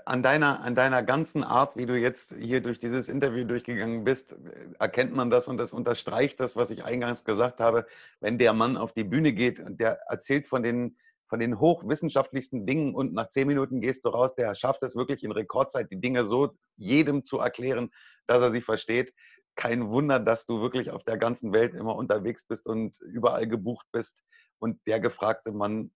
[0.06, 4.36] an deiner, an deiner ganzen Art, wie du jetzt hier durch dieses Interview durchgegangen bist,
[4.80, 7.86] erkennt man das und das unterstreicht das, was ich eingangs gesagt habe.
[8.20, 10.98] Wenn der Mann auf die Bühne geht und der erzählt von den,
[11.34, 15.24] von den hochwissenschaftlichsten Dingen und nach zehn Minuten gehst du raus, der schafft es wirklich
[15.24, 17.90] in Rekordzeit, die Dinge so jedem zu erklären,
[18.28, 19.16] dass er sie versteht.
[19.56, 23.88] Kein Wunder, dass du wirklich auf der ganzen Welt immer unterwegs bist und überall gebucht
[23.92, 24.22] bist
[24.60, 25.90] und der gefragte Mann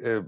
[0.00, 0.22] äh,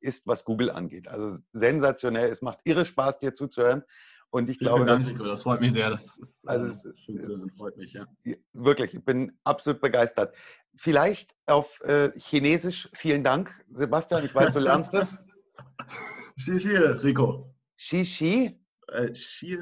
[0.00, 1.06] ist, was Google angeht.
[1.06, 2.28] Also sensationell.
[2.28, 3.84] Es macht irre Spaß, dir zuzuhören.
[4.30, 5.90] Und ich glaube, Dank, Nico, das freut mich sehr.
[5.90, 6.06] Das,
[6.46, 6.88] also es,
[7.56, 8.06] freut mich, ja.
[8.54, 10.34] Wirklich, ich bin absolut begeistert.
[10.74, 14.24] Vielleicht auf äh, Chinesisch, vielen Dank, Sebastian.
[14.24, 15.16] Ich weiß, du lernst es.
[16.38, 17.54] Xie, xie, Rico.
[17.76, 18.60] Xi, xi?
[18.88, 19.58] Äh, xie.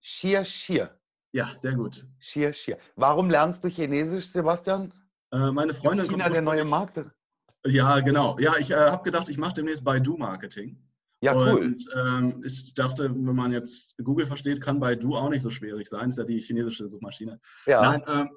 [0.00, 0.88] Xie, xie.
[1.32, 2.06] Ja, sehr gut.
[2.20, 2.76] Xie, xie.
[2.96, 4.92] Warum lernst du Chinesisch, Sebastian?
[5.32, 7.00] Äh, meine Freundin China der neue Markt.
[7.66, 8.38] Ja, genau.
[8.38, 10.78] Ja, ich äh, habe gedacht, ich mache demnächst Baidu-Marketing.
[11.20, 11.64] Ja, cool.
[11.64, 15.88] Und ähm, ich dachte, wenn man jetzt Google versteht, kann Baidu auch nicht so schwierig
[15.88, 16.10] sein.
[16.10, 17.40] Ist ja die chinesische Suchmaschine.
[17.66, 17.80] Ja.
[17.80, 18.30] Nein, ähm,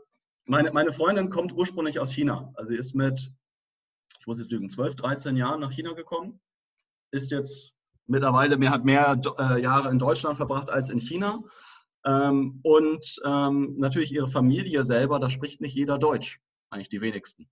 [0.47, 2.51] meine, meine Freundin kommt ursprünglich aus China.
[2.55, 3.33] Also sie ist mit,
[4.19, 6.39] ich muss jetzt lügen, 12, 13 Jahren nach China gekommen.
[7.11, 7.73] Ist jetzt
[8.05, 11.43] mittlerweile, mehr hat mehr äh, Jahre in Deutschland verbracht als in China.
[12.05, 16.39] Ähm, und ähm, natürlich ihre Familie selber, da spricht nicht jeder Deutsch.
[16.69, 17.49] Eigentlich die wenigsten.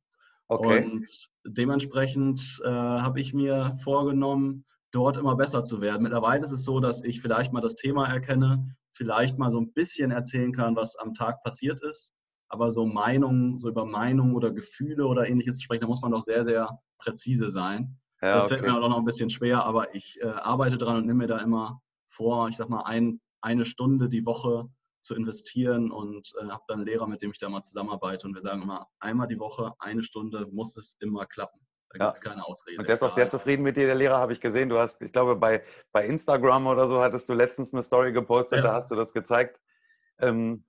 [0.47, 0.83] Okay.
[0.83, 6.03] Und dementsprechend äh, habe ich mir vorgenommen, dort immer besser zu werden.
[6.03, 9.73] Mittlerweile ist es so, dass ich vielleicht mal das Thema erkenne, vielleicht mal so ein
[9.73, 12.13] bisschen erzählen kann, was am Tag passiert ist.
[12.55, 16.11] Aber so Meinungen, so über Meinungen oder Gefühle oder ähnliches zu sprechen, da muss man
[16.11, 17.99] doch sehr, sehr präzise sein.
[18.21, 18.53] Ja, das okay.
[18.55, 21.27] fällt mir auch noch ein bisschen schwer, aber ich äh, arbeite dran und nehme mir
[21.27, 24.69] da immer vor, ich sag mal, ein, eine Stunde die Woche
[25.01, 28.25] zu investieren und äh, habe dann einen Lehrer, mit dem ich da mal zusammenarbeite.
[28.25, 31.59] Und wir sagen immer, einmal die Woche, eine Stunde muss es immer klappen.
[31.89, 32.05] Da ja.
[32.05, 32.79] gibt es keine Ausrede.
[32.79, 34.69] Und der ist auch sehr zufrieden mit dir, der Lehrer, habe ich gesehen.
[34.69, 38.59] Du hast, ich glaube, bei, bei Instagram oder so hattest du letztens eine Story gepostet,
[38.59, 38.63] ja.
[38.63, 39.59] da hast du das gezeigt.
[40.19, 40.63] Ähm,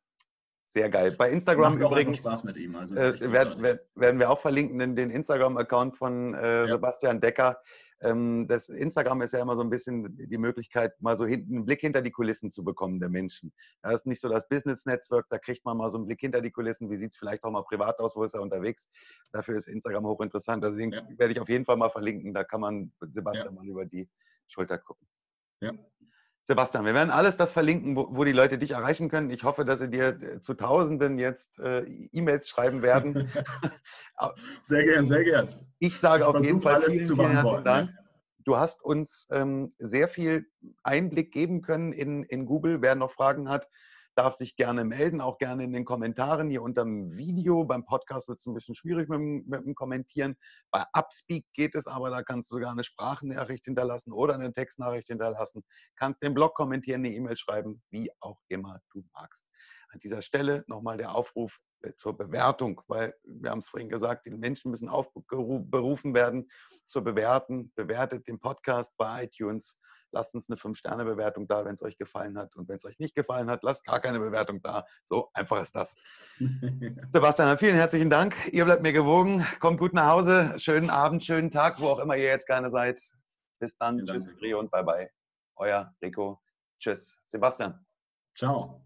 [0.67, 1.15] sehr geil.
[1.17, 2.19] Bei Instagram übrigens.
[2.19, 2.75] Spaß mit ihm.
[2.77, 6.67] Also äh, werden, werden wir auch verlinken, den, den Instagram-Account von äh, ja.
[6.67, 7.59] Sebastian Decker.
[8.01, 11.65] Ähm, das Instagram ist ja immer so ein bisschen die Möglichkeit, mal so hinten einen
[11.65, 13.53] Blick hinter die Kulissen zu bekommen der Menschen.
[13.83, 16.51] Das ist nicht so das Business-Netzwerk, da kriegt man mal so einen Blick hinter die
[16.51, 18.91] Kulissen, wie sieht es vielleicht auch mal privat aus, wo ist er unterwegs.
[19.33, 20.63] Dafür ist Instagram hochinteressant.
[20.63, 21.03] Also den ja.
[21.17, 23.53] werde ich auf jeden Fall mal verlinken, da kann man Sebastian ja.
[23.53, 24.09] mal über die
[24.49, 25.09] Schulter gucken.
[25.63, 25.73] Ja.
[26.47, 29.31] Sebastian, wir werden alles das verlinken, wo, wo, die Leute dich erreichen können.
[29.31, 31.81] Ich hoffe, dass sie dir äh, zu Tausenden jetzt äh,
[32.13, 33.29] E-Mails schreiben werden.
[34.63, 35.49] sehr gern, sehr gern.
[35.81, 37.91] Ich sage ich auf jeden Fall vielen, vielen herzlichen Dank.
[38.45, 40.47] Du hast uns ähm, sehr viel
[40.85, 42.81] Einblick geben können in, in Google.
[42.81, 43.69] Wer noch Fragen hat,
[44.17, 47.65] darf sich gerne melden, auch gerne in den Kommentaren hier unter dem Video.
[47.65, 50.37] Beim Podcast wird es ein bisschen schwierig mit, mit, dem Kommentieren.
[50.71, 55.09] Bei Upspeak geht es aber, da kannst du sogar eine Sprachnachricht hinterlassen oder eine Textnachricht
[55.09, 55.63] hinterlassen.
[55.97, 59.47] Kannst den Blog kommentieren, eine E-Mail schreiben, wie auch immer du magst.
[59.91, 61.61] An dieser Stelle nochmal der Aufruf
[61.97, 66.49] zur Bewertung, weil wir haben es vorhin gesagt, die Menschen müssen aufberufen werden
[66.85, 67.73] zu bewerten.
[67.77, 69.79] Bewertet den Podcast bei iTunes
[70.17, 72.57] lasst uns eine 5-Sterne-Bewertung da, wenn es euch gefallen hat.
[72.57, 74.87] Und wenn es euch nicht gefallen hat, lasst gar keine Bewertung da.
[75.05, 75.95] So einfach ist das.
[77.11, 78.35] Sebastian, vielen herzlichen Dank.
[78.53, 79.47] Ihr bleibt mir gewogen.
[79.61, 80.55] Kommt gut nach Hause.
[80.59, 83.01] Schönen Abend, schönen Tag, wo auch immer ihr jetzt gerne seid.
[83.61, 83.99] Bis dann.
[83.99, 85.11] Vielen Tschüss, Rio und bye bye.
[85.57, 86.41] Euer Rico.
[86.79, 87.19] Tschüss.
[87.29, 87.85] Sebastian.
[88.35, 88.86] Ciao.